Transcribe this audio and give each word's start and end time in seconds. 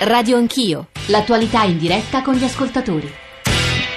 Radio 0.00 0.36
Anch'io, 0.36 0.90
l'attualità 1.06 1.64
in 1.64 1.76
diretta 1.76 2.22
con 2.22 2.34
gli 2.34 2.44
ascoltatori. 2.44 3.12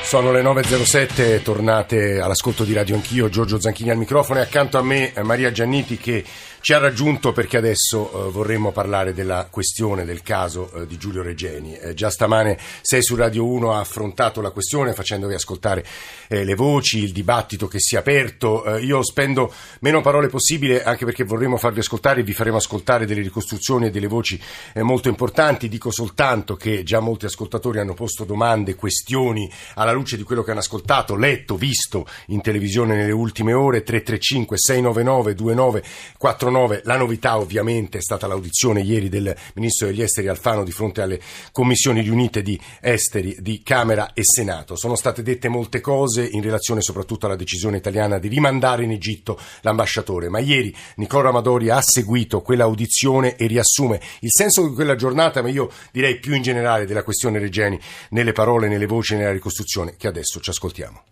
Sono 0.01 0.31
le 0.31 0.41
9.07, 0.41 1.43
tornate 1.43 2.19
all'ascolto 2.19 2.63
di 2.63 2.73
Radio 2.73 2.95
Anch'io, 2.95 3.29
Giorgio 3.29 3.59
Zanchini 3.61 3.91
al 3.91 3.97
microfono 3.97 4.39
e 4.39 4.41
accanto 4.41 4.79
a 4.79 4.81
me 4.81 5.13
eh, 5.13 5.21
Maria 5.21 5.51
Gianniti 5.51 5.97
che 5.97 6.23
ci 6.61 6.73
ha 6.73 6.77
raggiunto 6.77 7.31
perché 7.31 7.57
adesso 7.57 8.27
eh, 8.27 8.31
vorremmo 8.31 8.71
parlare 8.71 9.13
della 9.13 9.47
questione, 9.49 10.05
del 10.05 10.21
caso 10.21 10.71
eh, 10.71 10.85
di 10.85 10.97
Giulio 10.97 11.23
Regeni. 11.23 11.75
Eh, 11.75 11.95
già 11.95 12.11
stamane 12.11 12.57
sei 12.81 13.01
su 13.01 13.15
Radio 13.15 13.45
1 13.47 13.73
ha 13.73 13.79
affrontato 13.79 14.41
la 14.41 14.51
questione 14.51 14.93
facendovi 14.93 15.33
ascoltare 15.33 15.83
eh, 16.27 16.43
le 16.43 16.53
voci, 16.53 16.99
il 16.99 17.13
dibattito 17.13 17.67
che 17.67 17.79
si 17.79 17.95
è 17.95 17.97
aperto. 17.97 18.63
Eh, 18.63 18.83
io 18.83 19.01
spendo 19.01 19.51
meno 19.79 20.01
parole 20.01 20.27
possibile 20.27 20.83
anche 20.83 21.03
perché 21.03 21.23
vorremmo 21.23 21.57
farvi 21.57 21.79
ascoltare 21.79 22.19
e 22.19 22.23
vi 22.23 22.33
faremo 22.33 22.57
ascoltare 22.57 23.07
delle 23.07 23.21
ricostruzioni 23.21 23.87
e 23.87 23.89
delle 23.89 24.07
voci 24.07 24.39
eh, 24.73 24.83
molto 24.83 25.09
importanti. 25.09 25.67
Dico 25.67 25.89
soltanto 25.89 26.55
che 26.55 26.83
già 26.83 26.99
molti 26.99 27.25
ascoltatori 27.25 27.79
hanno 27.79 27.95
posto 27.95 28.23
domande, 28.23 28.75
questioni 28.75 29.51
alla 29.73 29.93
luce 29.93 30.15
di 30.15 30.21
quello 30.21 30.43
che 30.43 30.51
hanno 30.51 30.59
ascoltato, 30.59 31.15
letto, 31.15 31.55
visto 31.55 32.05
in 32.27 32.41
televisione 32.41 32.95
nelle 32.95 33.11
ultime 33.11 33.53
ore. 33.53 33.81
335 33.81 34.57
699 34.59 35.33
2949 35.33 36.19
9. 36.51 36.81
La 36.83 36.97
novità 36.97 37.37
ovviamente 37.37 37.97
è 37.97 38.01
stata 38.01 38.27
l'audizione 38.27 38.81
ieri 38.81 39.09
del 39.09 39.35
Ministro 39.55 39.87
degli 39.87 40.03
Esteri 40.03 40.27
Alfano 40.27 40.63
di 40.63 40.71
fronte 40.71 41.01
alle 41.01 41.19
commissioni 41.51 42.01
riunite 42.01 42.41
di 42.43 42.59
esteri 42.79 43.35
di 43.39 43.63
Camera 43.63 44.13
e 44.13 44.21
Senato. 44.23 44.75
Sono 44.75 44.95
state 44.95 45.23
dette 45.23 45.47
molte 45.47 45.79
cose 45.79 46.23
in 46.23 46.41
relazione 46.41 46.81
soprattutto 46.81 47.25
alla 47.25 47.35
decisione 47.35 47.77
italiana 47.77 48.19
di 48.19 48.27
rimandare 48.27 48.83
in 48.83 48.91
Egitto 48.91 49.39
l'ambasciatore, 49.61 50.29
ma 50.29 50.39
ieri 50.39 50.75
Nicola 50.97 51.29
Amadori 51.29 51.69
ha 51.69 51.81
seguito 51.81 52.41
quell'audizione 52.41 53.35
e 53.35 53.47
riassume 53.47 53.99
il 54.19 54.29
senso 54.31 54.67
di 54.67 54.75
quella 54.75 54.95
giornata, 54.95 55.41
ma 55.41 55.49
io 55.49 55.71
direi 55.91 56.19
più 56.19 56.35
in 56.35 56.41
generale 56.41 56.85
della 56.85 57.03
questione 57.03 57.39
Regeni 57.39 57.79
nelle 58.09 58.33
parole, 58.33 58.67
nelle 58.67 58.85
voci, 58.85 59.15
nella 59.15 59.31
ricostruzione 59.31 59.95
che 59.97 60.07
adesso 60.07 60.39
ci 60.39 60.49
ascoltiamo. 60.49 61.03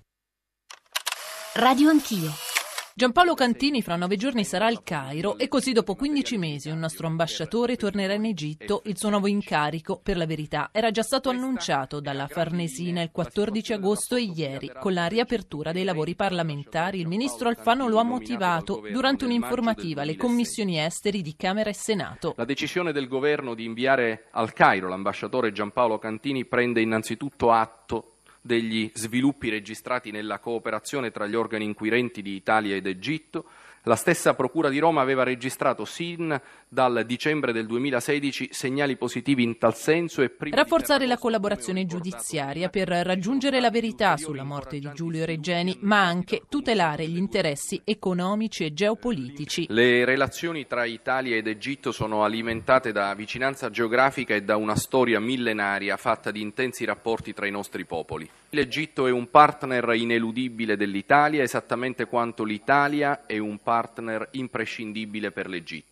Radio 1.54 1.90
Anch'io. 1.90 2.59
Giampaolo 3.00 3.34
Cantini 3.34 3.82
fra 3.82 3.96
nove 3.96 4.18
giorni 4.18 4.44
sarà 4.44 4.66
al 4.66 4.84
Cairo 4.84 5.38
e 5.38 5.48
così 5.48 5.72
dopo 5.72 5.96
15 5.96 6.38
mesi 6.38 6.70
un 6.70 6.80
nostro 6.80 7.08
ambasciatore 7.08 7.78
tornerà 7.78 8.12
in 8.12 8.26
Egitto. 8.26 8.82
Il 8.88 8.98
suo 8.98 9.08
nuovo 9.08 9.28
incarico, 9.28 10.02
per 10.04 10.18
la 10.18 10.26
verità, 10.26 10.68
era 10.74 10.92
già 10.92 11.02
stato 11.02 11.30
annunciato 11.30 12.02
dalla 12.02 12.28
Farnesina 12.28 13.02
il 13.02 13.12
14 13.14 13.72
agosto 13.72 14.18
e 14.18 14.24
ieri, 14.24 14.70
con 14.78 14.92
la 14.92 15.06
riapertura 15.06 15.72
dei 15.72 15.86
lavori 15.86 16.14
parlamentari. 16.14 17.00
Il 17.00 17.08
ministro 17.08 17.48
Alfano 17.48 17.88
lo 17.88 18.00
ha 18.00 18.04
motivato 18.04 18.82
durante 18.92 19.24
un'informativa 19.24 20.02
alle 20.02 20.18
commissioni 20.18 20.78
esteri 20.78 21.22
di 21.22 21.38
Camera 21.38 21.70
e 21.70 21.76
Senato. 21.76 22.34
La 22.36 22.44
decisione 22.44 22.92
del 22.92 23.08
governo 23.08 23.54
di 23.54 23.64
inviare 23.64 24.26
al 24.32 24.52
Cairo 24.52 24.90
l'ambasciatore 24.90 25.54
Giampaolo 25.54 26.00
Cantini 26.00 26.44
prende 26.44 26.82
innanzitutto 26.82 27.54
atto 27.54 28.16
degli 28.42 28.92
sviluppi 28.94 29.50
registrati 29.50 30.12
nella 30.12 30.40
cooperazione 30.40 31.12
tra 31.12 31.28
gli 31.28 31.36
organi 31.36 31.66
inquirenti 31.66 32.22
di 32.22 32.36
Italia 32.36 32.76
ed 32.76 32.88
Egitto, 32.88 33.46
la 33.84 33.96
stessa 33.96 34.34
Procura 34.34 34.70
di 34.70 34.80
Roma 34.80 35.02
aveva 35.02 35.24
registrato 35.24 35.86
sin 35.86 36.40
dal 36.68 37.04
dicembre 37.06 37.52
del 37.52 37.66
2016 37.66 38.50
segnali 38.52 38.98
positivi 38.98 39.44
in 39.44 39.58
tal 39.58 39.76
senso 39.76 40.22
e 40.22 40.30
prima 40.30 40.56
Rafforzare 40.56 41.06
la 41.06 41.18
collaborazione 41.18 41.86
giudiziaria 41.86 42.70
per 42.70 42.90
raggiungere 42.90 43.60
la 43.60 43.70
verità 43.70 44.18
sulla 44.18 44.44
morte 44.44 44.80
di 44.80 44.90
Giulio 44.94 45.26
Regeni, 45.26 45.78
ma 45.82 46.06
anche 46.06 46.44
tutelare 46.50 47.08
gli 47.08 47.18
interessi 47.18 47.82
economici 47.84 48.66
e 48.66 48.74
geopolitici. 48.74 49.66
Le 49.70 50.06
relazioni 50.06 50.68
tra 50.68 50.86
Italia 50.86 51.36
ed 51.36 51.48
Egitto 51.48 51.92
sono 51.92 52.24
alimentate 52.24 52.92
da 52.92 53.14
vicinanza 53.14 53.70
geografica 53.70 54.36
e 54.36 54.44
da 54.44 54.58
una 54.58 54.76
storia 54.76 55.20
millenaria 55.20 55.98
fatta 55.98 56.32
di 56.32 56.42
intensi 56.42 56.86
rapporti 56.86 57.34
tra 57.34 57.48
i 57.48 57.52
nostri 57.52 57.86
popoli. 57.86 58.30
L'Egitto 58.52 59.06
è 59.06 59.12
un 59.12 59.30
partner 59.30 59.94
ineludibile 59.94 60.76
dell'Italia, 60.76 61.44
esattamente 61.44 62.06
quanto 62.06 62.44
l'Italia 62.44 63.28
è 63.28 63.38
un 63.38 63.62
partner 63.62 64.30
imprescindibile 64.32 65.32
per 65.32 65.48
l'Egitto 65.48 65.89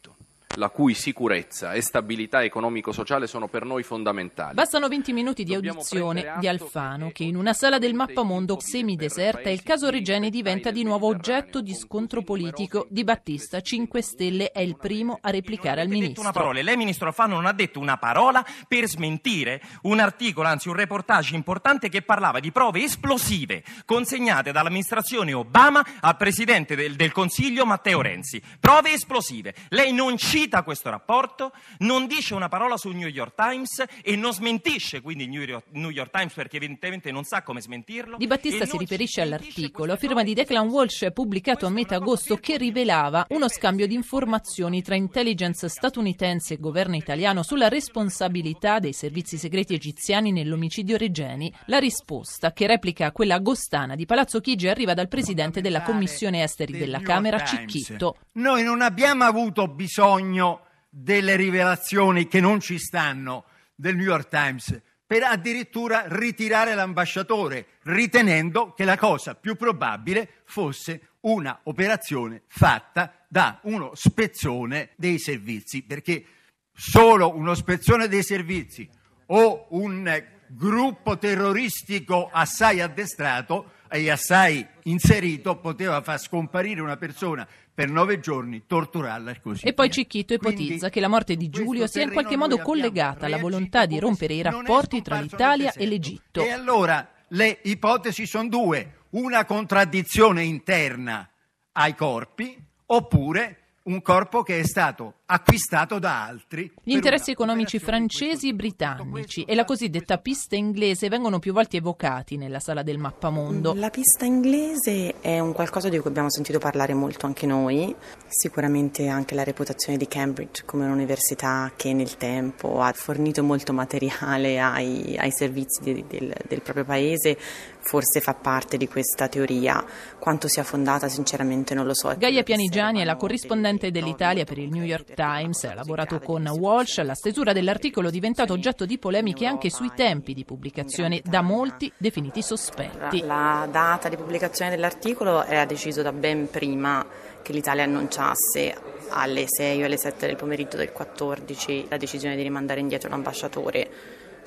la 0.58 0.70
cui 0.70 0.94
sicurezza 0.94 1.74
e 1.74 1.82
stabilità 1.82 2.44
economico-sociale 2.44 3.28
sono 3.28 3.48
per 3.48 3.64
noi 3.64 3.84
fondamentali. 3.84 4.56
Bastano 4.56 4.88
20 4.88 5.14
minuti 5.14 5.44
di 5.44 5.54
audizione 5.54 6.36
di 6.40 6.48
Alfano 6.48 7.12
che 7.12 7.24
in 7.24 7.36
una 7.36 7.54
sala 7.54 7.78
del 7.78 7.94
mappamondo 7.94 8.58
semideserta 8.60 9.50
il 9.50 9.62
caso 9.64 9.90
Regeni 9.90 10.30
diventa 10.30 10.72
di 10.72 10.84
nuovo 10.84 11.08
oggetto 11.08 11.62
di 11.62 11.74
scontro 11.74 12.22
politico. 12.24 12.88
Di 12.90 13.04
Battista 13.04 13.62
5 13.62 14.02
Stelle 14.02 14.52
è 14.52 14.60
il 14.60 14.78
primo 14.78 15.20
a 15.22 15.30
replicare 15.30 15.82
al 15.82 15.88
ministro. 15.88 16.22
Una 16.22 16.32
parola. 16.32 16.62
Lei 16.62 16.76
ministro 16.76 17.08
Alfano 17.08 17.36
non 17.36 17.46
ha 17.46 17.54
detto 17.54 17.80
una 17.80 17.98
parola 17.98 18.46
per 18.68 18.88
smentire 18.88 19.62
un 19.84 20.00
articolo, 20.00 20.48
anzi 20.48 20.70
un 20.70 20.76
reportage 20.76 21.36
importante 21.36 21.90
che 21.90 22.02
parlava 22.02 22.40
di 22.40 22.52
prove 22.52 22.84
esplosive 22.84 23.64
consegnate 23.86 24.52
dall'amministrazione 24.52 25.34
Obama 25.34 25.86
al 26.00 26.18
presidente 26.18 26.76
del, 26.76 26.96
del 26.96 27.12
Consiglio 27.12 27.66
Matteo 27.66 28.02
Renzi. 28.02 28.42
Prove 28.60 28.94
esplosive. 28.94 29.54
Lei 29.70 29.94
non 29.94 30.18
cita 30.18 30.47
cita 30.48 30.64
questo 30.64 30.90
rapporto, 30.90 31.52
non 31.80 32.08
dice 32.08 32.34
una 32.34 32.48
parola 32.48 32.78
sul 32.78 32.96
New 32.96 33.10
York 33.10 33.36
Times 33.36 33.84
e 34.02 34.16
non 34.16 34.32
smentisce 34.32 35.02
quindi 35.02 35.26
il 35.26 35.30
New 35.72 35.90
York, 35.90 36.10
Times 36.10 36.34
perché 36.34 36.56
evidentemente 36.56 37.12
non 37.12 37.26
sa 37.26 37.44
come 37.44 37.60
smentirlo. 37.60 38.16
Di 38.18 38.28
Battista 38.28 38.66
si 38.66 38.78
riferisce 38.78 39.22
all'articolo 39.22 39.94
a 39.94 39.98
firma 39.98 40.24
di 40.24 40.34
Declan 40.34 40.70
Walsh 40.70 41.08
pubblicato 41.14 41.66
a 41.66 41.70
metà 41.70 41.96
agosto 41.96 42.38
che 42.38 42.58
rivelava 42.58 43.26
uno 43.30 43.50
scambio 43.50 43.88
di 43.88 43.94
informazioni 43.94 44.82
tra 44.82 44.96
intelligence 44.96 45.68
statunitense 45.68 46.54
e 46.54 46.60
governo 46.60 46.96
italiano 46.96 47.44
sulla 47.44 47.68
responsabilità 47.68 48.80
dei 48.80 48.94
servizi 48.94 49.38
segreti 49.38 49.74
egiziani 49.74 50.32
nell'omicidio 50.32 50.96
Regeni. 50.96 51.54
La 51.66 51.80
risposta, 51.80 52.54
che 52.54 52.68
replica 52.68 53.12
quella 53.12 53.36
agostana 53.36 53.96
di 53.96 54.06
Palazzo 54.06 54.40
Chigi, 54.40 54.70
arriva 54.70 54.94
dal 54.94 55.10
presidente 55.10 55.60
della 55.60 55.82
Commissione 55.82 56.44
Esteri 56.44 56.78
della 56.78 57.02
Camera, 57.02 57.44
Cicchitto. 57.44 58.16
Noi 58.34 58.64
non 58.64 58.82
abbiamo 58.82 59.26
avuto 59.26 59.68
bisogno 59.68 60.27
bisogno 60.28 60.66
delle 60.90 61.36
rivelazioni 61.36 62.28
che 62.28 62.40
non 62.42 62.60
ci 62.60 62.78
stanno 62.78 63.46
del 63.76 63.96
New 63.96 64.06
York 64.06 64.28
Times 64.28 64.82
per 65.06 65.24
addirittura 65.24 66.04
ritirare 66.08 66.76
l'ambasciatore, 66.76 67.68
ritenendo 67.84 68.74
che 68.74 68.84
la 68.84 68.98
cosa 68.98 69.36
più 69.36 69.56
probabile 69.56 70.42
fosse 70.44 71.12
una 71.22 71.58
operazione 71.64 72.42
fatta 72.48 73.26
da 73.30 73.60
uno 73.64 73.92
spezzone 73.94 74.90
dei 74.98 75.18
servizi, 75.18 75.84
perché 75.84 76.26
solo 76.74 77.34
uno 77.34 77.56
spezzone 77.56 78.10
dei 78.10 78.24
servizi 78.24 78.90
o 79.28 79.68
un 79.70 80.24
gruppo 80.48 81.18
terroristico 81.18 82.30
assai 82.30 82.82
addestrato 82.82 83.72
e 83.90 84.10
assai 84.12 84.66
inserito 84.84 85.58
poteva 85.58 86.02
far 86.02 86.20
scomparire 86.20 86.82
una 86.82 86.98
persona 86.98 87.48
per 87.78 87.92
nove 87.92 88.20
giorni, 88.20 88.64
torturarla 88.66 89.30
e 89.30 89.40
così. 89.40 89.68
E 89.68 89.72
poi 89.72 89.92
Cicchito 89.92 90.34
ipotizza 90.34 90.64
Quindi, 90.64 90.90
che 90.90 91.00
la 91.00 91.08
morte 91.08 91.36
di 91.36 91.48
Giulio 91.48 91.86
sia 91.86 92.02
in 92.02 92.12
qualche 92.12 92.36
modo 92.36 92.58
collegata 92.58 93.28
alla 93.28 93.38
volontà 93.38 93.86
di 93.86 94.00
rompere 94.00 94.34
i 94.34 94.42
rapporti 94.42 95.04
tra 95.04 95.20
l'Italia 95.20 95.72
e 95.74 95.86
l'Egitto. 95.86 96.42
E 96.42 96.50
allora 96.50 97.08
le 97.28 97.60
ipotesi 97.66 98.26
sono 98.26 98.50
due, 98.50 99.02
una 99.12 99.46
contraddizione 99.46 100.42
interna 100.42 101.30
ai 101.74 101.94
corpi 101.94 102.60
oppure 102.88 103.67
un 103.88 104.02
corpo 104.02 104.44
che 104.44 104.60
è 104.60 104.64
stato 104.66 105.14
acquistato 105.28 106.00
da 106.00 106.26
altri. 106.26 106.72
Gli 106.84 106.94
interessi 106.94 107.32
economici 107.32 107.80
francesi 107.80 108.50
e 108.50 108.54
britannici 108.54 109.44
e 109.44 109.56
la 109.56 109.66
cosiddetta 109.66 110.18
pista 110.18 110.56
inglese 110.56 111.10
vengono 111.10 111.40
più 111.40 111.54
volte 111.54 111.78
evocati 111.78 112.38
nella 112.38 112.60
sala 112.60 112.84
del 112.84 112.98
mappamondo. 112.98 113.74
La 113.76 113.90
pista 113.90 114.26
inglese 114.26 115.16
è 115.20 115.40
un 115.40 115.54
qualcosa 115.54 115.90
di 115.90 116.00
cui 116.00 116.10
abbiamo 116.10 116.30
sentito 116.30 116.60
parlare 116.60 116.94
molto 116.94 117.26
anche 117.26 117.46
noi, 117.46 117.94
sicuramente 118.28 119.08
anche 119.08 119.36
la 119.36 119.44
reputazione 119.44 119.98
di 119.98 120.08
Cambridge 120.08 120.64
come 120.66 120.86
un'università 120.86 121.72
che 121.76 121.94
nel 121.94 122.18
tempo 122.18 122.82
ha 122.82 122.92
fornito 122.94 123.44
molto 123.44 123.74
materiale 123.74 124.60
ai, 124.60 125.18
ai 125.18 125.32
servizi 125.32 125.82
di, 125.82 126.06
del, 126.08 126.34
del 126.48 126.62
proprio 126.62 126.86
paese, 126.86 127.38
forse 127.80 128.20
fa 128.20 128.34
parte 128.34 128.76
di 128.76 128.88
questa 128.88 129.28
teoria. 129.28 129.84
Quanto 130.20 130.48
sia 130.48 130.64
fondata 130.64 131.08
sinceramente 131.08 131.74
non 131.74 131.86
lo 131.86 131.94
so. 131.94 132.14
Gaia 132.18 132.44
Pianigiani 132.44 133.02
è 133.02 133.04
la 133.06 133.16
corrispondente 133.16 133.77
dell'Italia 133.78 134.44
per 134.44 134.58
il 134.58 134.70
New 134.70 134.84
York 134.84 135.14
Times 135.14 135.64
ha 135.66 135.74
lavorato 135.74 136.20
con 136.20 136.48
Walsh, 136.48 137.02
la 137.04 137.14
stesura 137.14 137.54
dell'articolo 137.54 138.08
è 138.08 138.12
diventato 138.12 138.54
oggetto 138.54 138.86
di 138.86 138.98
polemiche 138.98 139.46
anche 139.46 139.70
sui 139.70 139.92
tempi 139.96 140.34
di 140.34 140.44
pubblicazione, 140.44 141.22
da 141.24 141.42
molti 141.42 141.92
definiti 141.98 142.42
sospetti. 142.42 143.22
La 143.22 143.68
data 143.72 144.10
di 144.10 144.16
pubblicazione 144.16 144.72
dell'articolo 144.72 145.44
era 145.44 145.66
deciso 145.66 146.02
da 146.02 146.12
ben 146.12 146.50
prima 146.50 147.06
che 147.44 147.54
l'Italia 147.54 147.84
annunciasse 147.84 148.76
alle 149.10 149.46
6 149.48 149.84
o 149.84 149.86
alle 149.86 149.98
7 149.98 150.26
del 150.26 150.36
pomeriggio 150.36 150.76
del 150.76 150.92
14 150.92 151.86
la 151.90 151.98
decisione 151.98 152.36
di 152.36 152.42
rimandare 152.42 152.80
indietro 152.80 153.10
l'ambasciatore 153.10 153.90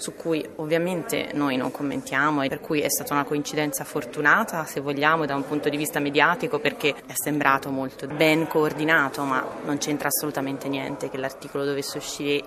su 0.00 0.14
cui 0.14 0.43
ovviamente 0.56 1.29
noi 1.35 1.58
non 1.58 1.70
commentiamo 1.70 2.41
e 2.41 2.49
per 2.49 2.61
cui 2.61 2.81
è 2.81 2.88
stata 2.88 3.12
una 3.12 3.25
coincidenza 3.25 3.85
fortunata, 3.85 4.64
se 4.64 4.81
vogliamo, 4.81 5.26
da 5.26 5.35
un 5.35 5.44
punto 5.44 5.69
di 5.69 5.76
vista 5.76 6.00
mediatico 6.00 6.58
perché 6.58 6.94
è 7.06 7.12
sembrato 7.12 7.70
molto 7.70 8.06
ben 8.06 8.47
coordinato, 8.47 9.23
ma 9.25 9.47
non 9.67 9.76
c'entra 9.76 10.08
assolutamente 10.08 10.69
niente 10.69 11.11
che 11.11 11.19
l'articolo 11.19 11.67
dovesse 11.67 11.99
uscire 11.99 12.43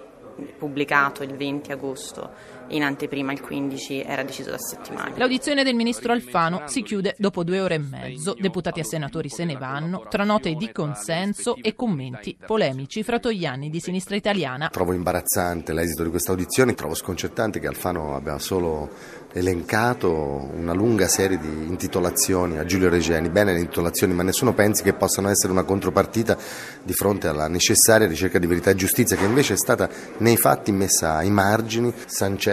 pubblicato 0.57 1.21
il 1.21 1.35
20 1.35 1.71
agosto 1.71 2.31
in 2.69 2.83
anteprima 2.83 3.31
il 3.31 3.42
15 3.42 4.01
era 4.01 4.24
deciso 4.24 4.51
da 4.51 4.57
settimane. 4.57 5.18
L'audizione 5.18 5.63
del 5.63 5.75
ministro 5.75 6.13
Alfano 6.13 6.63
si 6.65 6.81
chiude 6.81 7.15
dopo 7.18 7.44
due 7.44 7.60
ore 7.60 7.75
e 7.75 7.80
mezzo. 7.80 8.36
Deputati 8.38 8.80
e 8.80 8.83
senatori 8.83 9.30
se 9.30 9.45
ne 9.45 9.56
vanno, 9.56 10.06
tra 10.10 10.24
note 10.24 10.54
di 10.54 10.71
consenso 10.71 11.56
e 11.62 11.75
commenti 11.75 12.38
polemici 12.45 13.04
fra 13.04 13.19
Togliani 13.19 13.69
di 13.69 13.80
Sinistra 13.80 14.15
Italiana. 14.15 14.69
Trovo 14.69 14.94
imbarazzante 14.94 15.74
l'esito 15.74 16.04
di 16.04 16.10
questa 16.10 16.31
audizione, 16.31 16.74
trovo 16.74 16.95
sconcertante 16.95 17.60
che 17.60 17.68
Alfano 17.68 18.15
abbia 18.15 18.39
solo 18.39 18.89
elencato 19.33 20.12
una 20.54 20.74
lunga 20.74 21.07
serie 21.07 21.39
di 21.39 21.48
intitolazioni 21.48 22.60
a 22.60 22.65
Giulio 22.65 22.89
Regeni, 22.89 23.30
bene 23.30 23.54
le 23.54 23.60
intitolazioni, 23.60 24.13
ma 24.13 24.24
nessuno 24.24 24.54
pensi 24.54 24.83
che 24.83 24.94
possano 24.94 25.30
essere 25.30 25.51
una 25.51 25.63
contropartita 25.63 26.38
di 26.83 26.94
fronte 26.94 27.27
alla 27.27 27.48
necessaria 27.48 28.07
ricerca 28.07 28.38
di 28.38 28.45
verità 28.45 28.69
e 28.69 28.75
giustizia 28.75 29.18
che 29.18 29.25
invece 29.25 29.54
è 29.54 29.57
stata 29.57 29.89
nei 30.18 30.38
fatti 30.38 30.71
messa 30.71 31.15
ai 31.15 31.31
margini, 31.31 31.92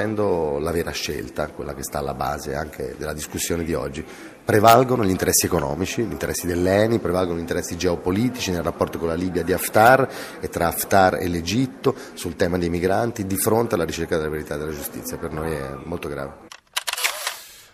sancendo 0.01 0.59
la 0.59 0.71
vera 0.71 0.93
scelta, 0.93 1.49
quella 1.49 1.75
che 1.75 1.83
sta 1.83 1.99
alla 1.99 2.15
base 2.15 2.55
anche 2.55 2.95
della 2.97 3.13
discussione 3.13 3.65
di 3.65 3.75
oggi. 3.75 4.05
Prevalgono 4.43 5.05
gli 5.05 5.11
interessi 5.11 5.45
economici, 5.47 6.03
gli 6.03 6.11
interessi 6.11 6.47
dell'ENI, 6.47 6.99
prevalgono 6.99 7.37
gli 7.37 7.43
interessi 7.43 7.77
geopolitici 7.77 8.51
nel 8.51 8.63
rapporto 8.63 8.99
con 8.99 9.09
la 9.09 9.15
Libia 9.15 9.45
di 9.45 9.53
Haftar 9.53 10.09
e 10.41 10.49
tra 10.49 10.69
Haftar 10.69 11.17
e 11.21 11.29
l'Egitto 11.29 11.95
sul 12.15 12.35
tema 12.35 12.57
dei 12.57 12.71
migranti 12.71 13.27
di 13.27 13.37
fronte 13.37 13.75
alla 13.75 13.85
ricerca 13.85 14.17
della 14.17 14.31
verità 14.31 14.55
e 14.55 14.59
della 14.59 14.73
giustizia. 14.73 15.19
Per 15.19 15.33
noi 15.33 15.53
è 15.53 15.75
molto 15.85 16.09
grave. 16.09 16.50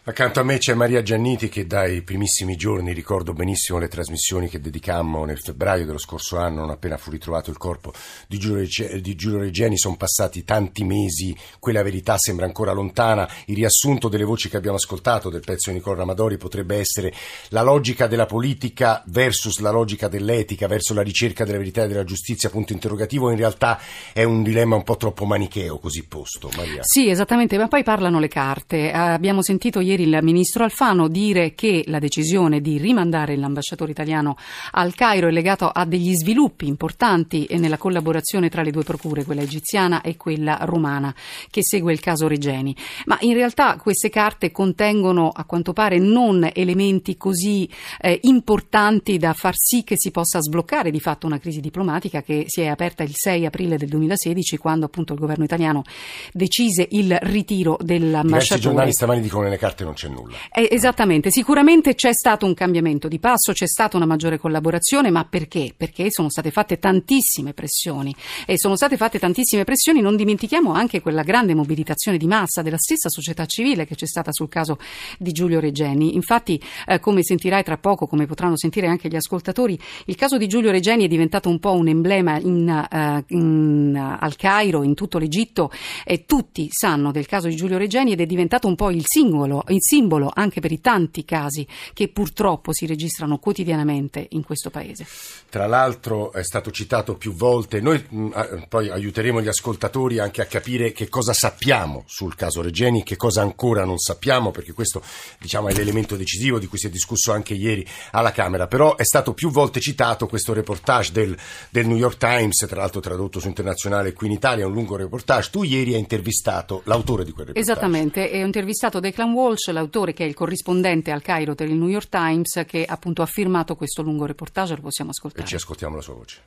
Accanto 0.09 0.39
a 0.39 0.45
me 0.45 0.59
c'è 0.59 0.75
Maria 0.75 1.03
Gianniti 1.03 1.49
che 1.49 1.67
dai 1.67 2.01
primissimi 2.03 2.55
giorni 2.55 2.93
ricordo 2.93 3.33
benissimo 3.33 3.81
le 3.81 3.89
trasmissioni 3.89 4.49
che 4.49 4.61
dedicammo 4.61 5.25
nel 5.25 5.41
febbraio 5.41 5.85
dello 5.85 5.99
scorso 5.99 6.39
anno, 6.39 6.61
non 6.61 6.71
appena 6.71 6.97
fu 6.97 7.11
ritrovato 7.11 7.51
il 7.51 7.57
corpo 7.57 7.93
di 8.29 8.39
Giulio, 8.39 9.41
Regeni, 9.41 9.77
sono 9.77 9.97
passati 9.97 10.45
tanti 10.45 10.85
mesi, 10.85 11.37
quella 11.59 11.83
verità 11.83 12.17
sembra 12.19 12.47
ancora 12.47 12.71
lontana, 12.71 13.29
il 13.47 13.57
riassunto 13.57 14.07
delle 14.09 14.23
voci 14.23 14.49
che 14.49 14.57
abbiamo 14.57 14.77
ascoltato 14.77 15.29
del 15.29 15.41
pezzo 15.41 15.71
di 15.71 15.79
Nicola 15.79 15.97
Ramadori 15.97 16.37
potrebbe 16.37 16.77
essere 16.77 17.13
la 17.49 17.63
logica 17.63 18.07
della 18.07 18.27
politica 18.27 19.03
versus 19.07 19.59
la 19.59 19.73
logica 19.73 20.07
dell'etica, 20.07 20.69
verso 20.69 20.95
la 20.95 21.03
ricerca 21.03 21.45
della 21.45 21.59
verità 21.59 21.83
e 21.83 21.89
della 21.89 22.05
giustizia, 22.05 22.49
punto 22.49 22.73
interrogativo, 22.73 23.33
in 23.33 23.39
realtà 23.39 23.81
è 24.13 24.23
un 24.23 24.45
dilemma 24.45 24.77
un 24.77 24.85
po' 24.85 24.97
troppo 24.97 25.25
manicheo 25.25 25.81
così 25.81 26.07
posto. 26.07 26.49
Maria. 26.57 26.83
Sì, 26.85 27.09
esattamente, 27.09 27.59
ma 27.59 27.67
poi 27.67 27.83
parlano 27.83 28.21
le 28.21 28.29
carte. 28.29 28.93
Abbiamo 28.93 29.43
sentito 29.43 29.81
ieri 29.81 29.95
ieri 29.97 30.03
il 30.03 30.19
ministro 30.23 30.65
Alfano 30.65 31.09
dire 31.09 31.55
che 31.55 31.85
la 31.87 31.99
decisione 31.99 32.61
di 32.61 32.77
rimandare 32.77 33.37
l'ambasciatore 33.37 33.91
italiano 33.91 34.37
al 34.73 34.95
Cairo 34.95 35.29
è 35.29 35.31
legata 35.31 35.73
a 35.73 35.85
degli 35.87 36.15
sviluppi 36.15 36.67
importanti 36.67 37.47
nella 37.53 37.79
collaborazione 37.79 38.51
tra 38.51 38.63
le 38.63 38.71
due 38.71 38.85
procure, 38.85 39.25
quella 39.25 39.41
egiziana 39.41 40.03
e 40.03 40.17
quella 40.17 40.59
romana, 40.63 41.15
che 41.51 41.63
segue 41.65 41.93
il 41.93 42.01
caso 42.01 42.29
Regeni. 42.29 42.77
Ma 43.07 43.17
in 43.21 43.33
realtà 43.33 43.77
queste 43.77 44.11
carte 44.11 44.53
contengono 44.53 45.31
a 45.31 45.45
quanto 45.45 45.73
pare 45.73 45.99
non 45.99 46.49
elementi 46.53 47.17
così 47.17 47.69
eh, 48.01 48.21
importanti 48.25 49.17
da 49.17 49.33
far 49.33 49.55
sì 49.57 49.83
che 49.83 49.95
si 49.97 50.11
possa 50.11 50.41
sbloccare 50.41 50.91
di 50.91 51.01
fatto 51.01 51.27
una 51.27 51.39
crisi 51.39 51.61
diplomatica 51.61 52.23
che 52.23 52.45
si 52.47 52.61
è 52.61 52.67
aperta 52.67 53.03
il 53.03 53.13
6 53.15 53.47
aprile 53.47 53.79
del 53.79 53.89
2016 53.89 54.57
quando 54.59 54.87
appunto 54.87 55.15
il 55.15 55.19
governo 55.19 55.45
italiano 55.45 55.85
decise 56.33 56.87
il 56.91 57.17
ritiro 57.23 57.79
dell'ambasciatore. 57.81 58.37
Diversi 58.37 58.61
giornali 58.61 58.93
stamani 58.93 59.21
dicono 59.21 59.43
che 59.43 59.49
nelle 59.49 59.61
carte 59.61 59.85
non 59.87 59.95
c'è 59.95 60.09
nulla. 60.09 60.37
Eh, 60.53 60.69
esattamente, 60.71 61.31
sicuramente 61.31 61.95
c'è 61.95 62.13
stato 62.13 62.45
un 62.45 62.55
cambiamento 62.55 63.09
di 63.09 63.19
passo, 63.19 63.53
c'è 63.53 63.67
stata 63.67 63.97
una 63.97 64.07
maggiore 64.07 64.39
collaborazione, 64.39 65.11
ma 65.11 65.25
perché? 65.25 65.73
Perché 65.77 66.11
sono 66.11 66.29
state 66.29 66.51
fatte 66.51 66.79
tantissime 66.79 67.53
pressioni 67.55 68.15
e 68.45 68.59
sono 68.59 68.77
state 68.77 68.97
fatte 68.97 69.19
tantissime 69.19 69.65
pressioni, 69.65 70.01
non 70.01 70.17
dimentichiamo 70.17 70.73
anche 70.73 71.01
quella 71.01 71.23
grande 71.23 71.55
mobilitazione 71.55 72.19
di 72.19 72.27
massa 72.27 72.63
della 72.63 72.79
stessa 72.79 73.09
società 73.09 73.47
civile 73.47 73.87
che 73.87 73.95
c'è 73.95 74.07
stata 74.07 74.33
sul 74.33 74.49
caso 74.49 74.79
di 75.19 75.33
Giulio 75.33 75.61
Regeni. 75.61 76.15
Infatti, 76.15 76.61
eh, 76.87 77.01
come 77.01 77.23
sentirai 77.23 77.63
tra 77.63 77.79
poco, 77.79 78.07
come 78.07 78.27
potranno 78.27 78.57
sentire 78.57 78.89
anche 78.89 79.09
gli 79.09 79.17
ascoltatori, 79.17 79.79
il 80.07 80.17
caso 80.17 80.37
di 80.37 80.49
Giulio 80.49 80.71
Regeni 80.71 81.05
è 81.05 81.09
diventato 81.09 81.49
un 81.49 81.61
po' 81.61 81.73
un 81.73 81.89
emblema 81.89 82.39
in, 82.39 82.87
uh, 82.91 83.25
in, 83.29 83.93
uh, 83.95 84.17
al 84.23 84.37
Cairo, 84.37 84.83
in 84.83 84.95
tutto 84.95 85.19
l'Egitto 85.19 85.71
e 86.05 86.25
tutti 86.25 86.69
sanno 86.71 87.13
del 87.13 87.27
caso 87.27 87.47
di 87.47 87.55
Giulio 87.55 87.79
Regeni 87.79 88.13
ed 88.13 88.21
è 88.21 88.27
diventato 88.27 88.67
un 88.67 88.75
po' 88.75 88.91
il 88.91 89.05
singolo, 89.05 89.63
il 89.77 89.83
simbolo 89.83 90.31
anche 90.33 90.61
per 90.61 90.73
i 90.73 90.81
tanti 90.81 91.25
casi 91.25 91.67
che 91.93 92.09
purtroppo 92.09 92.73
si 92.73 92.87
registrano 92.87 93.39
quotidianamente 93.39 94.27
in 94.31 94.43
questo 94.45 94.71
paese. 94.71 95.07
Tra 95.49 95.67
l'altro 95.67 96.33
è 96.33 96.43
stato 96.43 96.71
citato 96.71 97.17
più 97.17 97.33
volte, 97.33 97.81
noi 97.81 98.05
mh, 98.09 98.19
mm, 98.19 98.63
poi 98.69 98.91
aiuteremo 98.91 99.41
gli 99.41 99.49
ascoltatori 99.49 100.19
anche 100.19 100.43
a 100.43 100.47
capire 100.47 100.93
che 100.93 101.09
cosa 101.09 101.33
sappiamo 101.33 102.05
sul 102.07 102.35
caso 102.35 102.63
Regeni, 102.63 103.03
che 103.03 103.17
cosa 103.17 103.43
ancora 103.43 103.85
non 103.85 103.99
sappiamo, 103.99 104.51
perché 104.51 104.73
questo 104.73 105.03
diciamo, 105.39 105.69
è 105.69 105.73
l'elemento 105.73 106.17
decisivo 106.17 106.59
di 106.59 106.67
cui 106.67 106.79
si 106.79 106.87
è 106.87 106.91
discusso 106.91 107.33
anche 107.33 107.55
ieri 107.55 107.87
alla 108.13 108.33
Camera, 108.33 108.67
però 108.67 108.97
è 108.97 109.05
stato 109.05 109.35
più 109.35 109.51
volte 109.51 109.81
citato 109.81 110.27
questo 110.27 110.53
reportage 110.53 111.13
del, 111.13 111.37
del 111.71 111.87
New 111.87 111.97
York 111.97 112.17
Times, 112.17 112.65
tra 112.67 112.81
l'altro 112.81 113.01
tradotto 113.01 113.41
su 113.41 113.47
internazionale 113.49 114.13
qui 114.13 114.27
in 114.27 114.33
Italia, 114.33 114.67
un 114.67 114.73
lungo 114.73 114.97
reportage. 114.97 115.51
Tu 115.51 115.63
ieri 115.63 115.95
hai 115.95 116.01
intervistato 116.01 116.83
l'autore 116.85 117.25
di 117.25 117.33
quel 117.33 117.47
reportage. 117.47 117.73
Esattamente, 117.73 118.31
ho 118.33 118.45
intervistato 118.45 119.01
Declan 119.01 119.33
Walsh, 119.33 119.66
l'autore 119.73 120.13
che 120.13 120.25
è 120.25 120.27
il 120.27 120.35
corrispondente 120.35 121.11
al 121.11 121.23
Cairo 121.23 121.55
del 121.55 121.73
New 121.73 121.89
York 121.89 122.09
Times, 122.09 122.65
che 122.67 122.85
appunto 122.85 123.23
ha 123.23 123.27
firmato 123.27 123.77
questo 123.77 124.03
lungo 124.03 124.27
reportage, 124.27 124.75
lo 124.77 124.83
possiamo 124.83 125.11
ascoltare. 125.11 125.45
E 125.45 125.47
ci 125.47 125.55
ascoltiamo 125.55 125.97
la 125.97 126.03
sua 126.03 126.15
voce. 126.15 126.43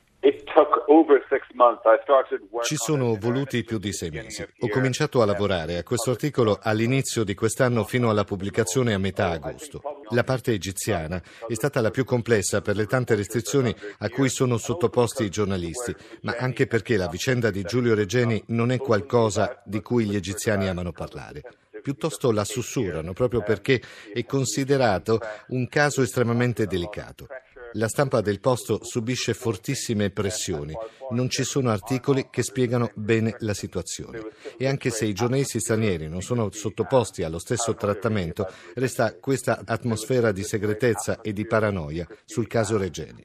Ci 2.62 2.76
sono 2.76 3.16
voluti 3.18 3.64
più 3.64 3.78
di 3.78 3.92
sei 3.92 4.10
mesi. 4.10 4.42
Ho 4.42 4.68
cominciato 4.68 5.22
a 5.22 5.24
lavorare 5.24 5.78
a 5.78 5.82
questo 5.82 6.10
articolo 6.10 6.58
all'inizio 6.60 7.24
di 7.24 7.34
quest'anno 7.34 7.84
fino 7.84 8.10
alla 8.10 8.24
pubblicazione 8.24 8.92
a 8.92 8.98
metà 8.98 9.30
agosto. 9.30 9.80
La 10.10 10.24
parte 10.24 10.52
egiziana 10.52 11.22
è 11.46 11.54
stata 11.54 11.80
la 11.80 11.90
più 11.90 12.04
complessa 12.04 12.60
per 12.60 12.76
le 12.76 12.86
tante 12.86 13.14
restrizioni 13.14 13.74
a 13.98 14.08
cui 14.08 14.28
sono 14.28 14.58
sottoposti 14.58 15.24
i 15.24 15.30
giornalisti, 15.30 15.94
ma 16.22 16.34
anche 16.38 16.66
perché 16.66 16.96
la 16.96 17.08
vicenda 17.08 17.50
di 17.50 17.62
Giulio 17.62 17.94
Regeni 17.94 18.42
non 18.48 18.70
è 18.70 18.78
qualcosa 18.78 19.62
di 19.64 19.80
cui 19.80 20.06
gli 20.06 20.16
egiziani 20.16 20.68
amano 20.68 20.92
parlare 20.92 21.42
piuttosto 21.80 22.30
la 22.30 22.44
sussurrano 22.44 23.12
proprio 23.12 23.42
perché 23.42 23.80
è 24.12 24.24
considerato 24.24 25.20
un 25.48 25.68
caso 25.68 26.02
estremamente 26.02 26.66
delicato. 26.66 27.26
La 27.74 27.86
stampa 27.86 28.20
del 28.20 28.40
posto 28.40 28.82
subisce 28.82 29.32
fortissime 29.32 30.10
pressioni, 30.10 30.74
non 31.10 31.28
ci 31.28 31.44
sono 31.44 31.70
articoli 31.70 32.26
che 32.28 32.42
spiegano 32.42 32.90
bene 32.94 33.36
la 33.40 33.54
situazione 33.54 34.20
e 34.56 34.66
anche 34.66 34.90
se 34.90 35.04
i 35.04 35.12
giornalisti 35.12 35.60
stranieri 35.60 36.08
non 36.08 36.20
sono 36.20 36.50
sottoposti 36.50 37.22
allo 37.22 37.38
stesso 37.38 37.74
trattamento, 37.74 38.48
resta 38.74 39.14
questa 39.18 39.62
atmosfera 39.64 40.32
di 40.32 40.42
segretezza 40.42 41.20
e 41.20 41.32
di 41.32 41.46
paranoia 41.46 42.06
sul 42.24 42.48
caso 42.48 42.76
Regeni. 42.76 43.24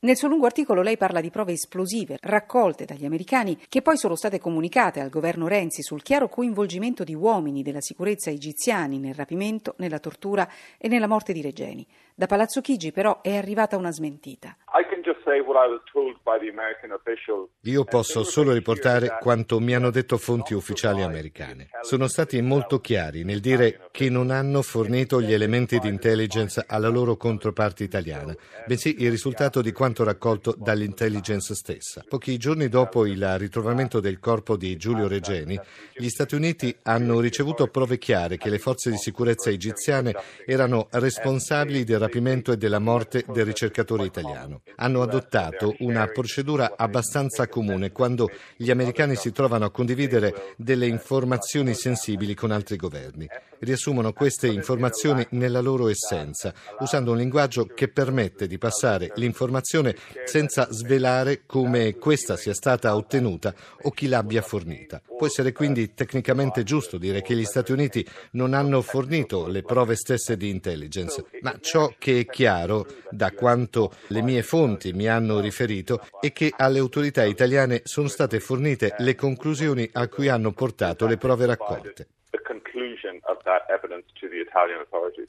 Nel 0.00 0.16
suo 0.16 0.28
lungo 0.28 0.46
articolo 0.46 0.82
lei 0.82 0.96
parla 0.96 1.20
di 1.20 1.30
prove 1.30 1.52
esplosive 1.52 2.18
raccolte 2.20 2.84
dagli 2.84 3.04
americani 3.04 3.58
che 3.68 3.82
poi 3.82 3.96
sono 3.96 4.14
state 4.14 4.38
comunicate 4.38 5.00
al 5.00 5.10
governo 5.10 5.48
Renzi 5.48 5.82
sul 5.82 6.02
chiaro 6.02 6.28
coinvolgimento 6.28 7.04
di 7.04 7.14
uomini 7.14 7.62
della 7.62 7.80
sicurezza 7.80 8.30
egiziani 8.30 8.98
nel 8.98 9.14
rapimento, 9.14 9.74
nella 9.78 9.98
tortura 9.98 10.48
e 10.76 10.88
nella 10.88 11.08
morte 11.08 11.32
di 11.32 11.42
Regeni. 11.42 11.86
Da 12.18 12.26
Palazzo 12.26 12.60
Chigi 12.60 12.90
però 12.90 13.20
è 13.22 13.36
arrivata 13.36 13.76
una 13.76 13.92
smentita. 13.92 14.56
Io 17.62 17.84
posso 17.84 18.24
solo 18.24 18.52
riportare 18.52 19.18
quanto 19.20 19.60
mi 19.60 19.74
hanno 19.74 19.90
detto 19.90 20.16
fonti 20.16 20.54
ufficiali 20.54 21.02
americane. 21.02 21.68
Sono 21.82 22.08
stati 22.08 22.40
molto 22.40 22.80
chiari 22.80 23.24
nel 23.24 23.40
dire 23.40 23.88
che 23.90 24.08
non 24.08 24.30
hanno 24.30 24.62
fornito 24.62 25.20
gli 25.20 25.32
elementi 25.32 25.78
di 25.78 25.88
intelligence 25.88 26.64
alla 26.66 26.88
loro 26.88 27.16
controparte 27.16 27.84
italiana, 27.84 28.34
bensì 28.66 29.02
il 29.02 29.10
risultato 29.10 29.60
di 29.60 29.72
quanto 29.72 30.04
raccolto 30.04 30.54
dall'intelligence 30.56 31.54
stessa. 31.54 32.04
Pochi 32.08 32.36
giorni 32.38 32.68
dopo 32.68 33.04
il 33.04 33.38
ritrovamento 33.38 34.00
del 34.00 34.18
corpo 34.20 34.56
di 34.56 34.76
Giulio 34.76 35.08
Regeni, 35.08 35.58
gli 35.94 36.08
Stati 36.08 36.34
Uniti 36.34 36.74
hanno 36.84 37.20
ricevuto 37.20 37.66
prove 37.66 37.98
chiare 37.98 38.36
che 38.38 38.48
le 38.48 38.58
forze 38.58 38.90
di 38.90 38.96
sicurezza 38.96 39.50
egiziane 39.50 40.14
erano 40.46 40.86
responsabili 40.90 41.84
del 41.84 41.98
rapimento 41.98 42.52
e 42.52 42.56
della 42.56 42.78
morte 42.78 43.24
del 43.28 43.44
ricercatore 43.44 44.04
italiano. 44.04 44.62
Hanno 44.76 45.02
adottato 45.18 45.74
una 45.80 46.06
procedura 46.06 46.74
abbastanza 46.76 47.48
comune 47.48 47.90
quando 47.90 48.30
gli 48.56 48.70
americani 48.70 49.16
si 49.16 49.32
trovano 49.32 49.64
a 49.64 49.70
condividere 49.70 50.54
delle 50.56 50.86
informazioni 50.86 51.74
sensibili 51.74 52.34
con 52.34 52.52
altri 52.52 52.76
governi. 52.76 53.26
Riassumono 53.58 54.12
queste 54.12 54.46
informazioni 54.46 55.26
nella 55.30 55.60
loro 55.60 55.88
essenza, 55.88 56.54
usando 56.78 57.10
un 57.10 57.16
linguaggio 57.18 57.66
che 57.66 57.88
permette 57.88 58.46
di 58.46 58.56
passare 58.56 59.12
l'informazione 59.16 59.96
senza 60.24 60.68
svelare 60.70 61.42
come 61.44 61.96
questa 61.96 62.36
sia 62.36 62.54
stata 62.54 62.94
ottenuta 62.94 63.52
o 63.82 63.90
chi 63.90 64.06
l'abbia 64.06 64.42
fornita. 64.42 65.02
Può 65.18 65.26
essere 65.26 65.50
quindi 65.50 65.94
tecnicamente 65.94 66.62
giusto 66.62 66.96
dire 66.96 67.22
che 67.22 67.34
gli 67.34 67.44
Stati 67.44 67.72
Uniti 67.72 68.06
non 68.32 68.54
hanno 68.54 68.80
fornito 68.82 69.48
le 69.48 69.62
prove 69.62 69.96
stesse 69.96 70.36
di 70.36 70.48
intelligence, 70.48 71.24
ma 71.40 71.58
ciò 71.60 71.92
che 71.98 72.20
è 72.20 72.26
chiaro 72.26 72.86
da 73.10 73.32
quanto 73.32 73.92
le 74.08 74.22
mie 74.22 74.42
fonti 74.42 74.92
mi 74.92 75.07
mi 75.08 75.14
hanno 75.14 75.40
riferito 75.40 76.06
è 76.20 76.32
che 76.32 76.52
alle 76.54 76.78
autorità 76.78 77.24
italiane 77.24 77.80
sono 77.84 78.08
state 78.08 78.40
fornite 78.40 78.94
le 78.98 79.14
conclusioni 79.14 79.88
a 79.92 80.06
cui 80.08 80.28
hanno 80.28 80.52
portato 80.52 81.06
le 81.06 81.16
prove 81.16 81.46
raccolte. 81.46 82.08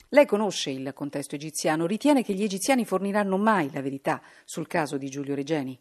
Lei 0.09 0.25
conosce 0.25 0.71
il 0.71 0.91
contesto 0.93 1.36
egiziano, 1.36 1.86
ritiene 1.86 2.24
che 2.24 2.33
gli 2.33 2.43
egiziani 2.43 2.83
forniranno 2.83 3.38
mai 3.38 3.69
la 3.71 3.81
verità 3.81 4.21
sul 4.43 4.67
caso 4.67 4.98
di 4.98 5.09
Giulio 5.09 5.36
Regeni? 5.36 5.79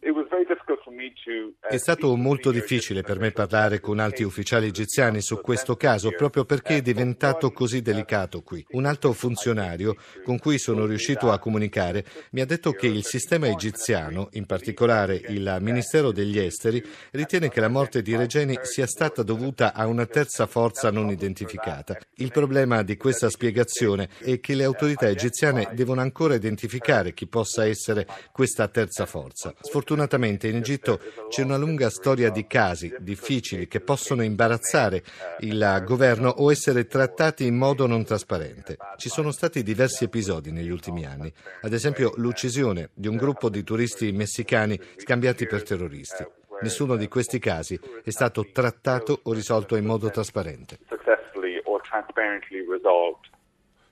È 1.71 1.77
stato 1.77 2.17
molto 2.17 2.51
difficile 2.51 3.03
per 3.03 3.19
me 3.19 3.31
parlare 3.31 3.79
con 3.79 3.99
alti 3.99 4.23
ufficiali 4.23 4.69
egiziani 4.69 5.21
su 5.21 5.39
questo 5.43 5.77
caso 5.77 6.11
proprio 6.13 6.47
perché 6.47 6.77
è 6.77 6.81
diventato 6.81 7.53
così 7.53 7.83
delicato 7.83 8.41
qui. 8.41 8.65
Un 8.71 8.87
alto 8.87 9.13
funzionario 9.13 9.95
con 10.25 10.39
cui 10.39 10.57
sono 10.59 10.87
riuscito 10.87 11.31
a 11.31 11.39
comunicare 11.39 12.07
mi 12.31 12.41
ha 12.41 12.47
detto 12.47 12.73
che 12.73 12.87
il 12.87 13.05
sistema 13.05 13.49
egiziano, 13.49 14.29
in 14.33 14.47
particolare 14.47 15.21
il 15.29 15.59
Ministero 15.61 16.11
degli 16.11 16.39
Esteri, 16.39 16.83
ritiene 17.11 17.51
che 17.51 17.61
la 17.61 17.69
morte 17.69 18.01
di 18.01 18.17
Regeni 18.17 18.59
sia 18.63 18.87
stata 18.87 19.23
dovuta 19.23 19.75
a 19.75 19.87
una 19.87 20.07
terza 20.07 20.47
forza 20.47 20.91
non 20.91 21.11
identificata. 21.11 21.99
Il 22.15 22.33
problema 22.33 22.83
di 22.83 22.97
questa 22.97 23.29
spiegazione 23.29 24.09
è 24.21 24.41
che 24.41 24.55
le 24.55 24.65
autorità 24.65 25.07
egiziane 25.07 25.69
devono 25.75 26.01
ancora 26.01 26.35
identificare 26.35 27.13
chi 27.13 27.27
possa 27.27 27.67
essere 27.67 28.07
questa 28.33 28.69
terza 28.69 29.05
forza. 29.05 29.53
Sfortunatamente 29.61 30.49
in 30.49 30.57
Egitto 30.57 30.99
c'è 31.29 31.43
una 31.43 31.57
lunga 31.59 31.91
storia 31.91 32.31
di 32.31 32.47
casi 32.47 32.95
difficili 32.99 33.69
che 33.69 33.81
possono 33.81 34.23
imbarazzare 34.23 35.03
il 35.41 35.83
governo 35.85 36.31
o 36.31 36.51
essere 36.51 36.87
trattati 36.87 37.45
in 37.45 37.57
modo 37.57 37.87
non 37.87 38.05
trasparente. 38.05 38.77
Ci 38.97 39.11
sono 39.11 39.31
stati 39.31 39.63
diversi 39.63 40.05
episodi 40.05 40.51
negli 40.51 40.71
ultimi 40.71 41.05
anni, 41.05 41.31
ad 41.61 41.73
esempio 41.73 42.13
l'uccisione 42.17 42.91
di 42.95 43.09
un 43.09 43.17
gruppo 43.17 43.51
di 43.51 43.63
turisti 43.63 44.11
messicani 44.13 44.81
scambiati 44.97 45.47
per 45.47 45.63
terroristi. 45.63 46.25
Nessuno 46.61 46.97
di 46.97 47.07
questi 47.09 47.39
casi 47.39 47.79
è 48.03 48.11
stato 48.11 48.47
trattato 48.53 49.21
o 49.25 49.33
risolto 49.33 49.77
in 49.77 49.85
modo 49.85 50.11
trasparente. 50.11 50.79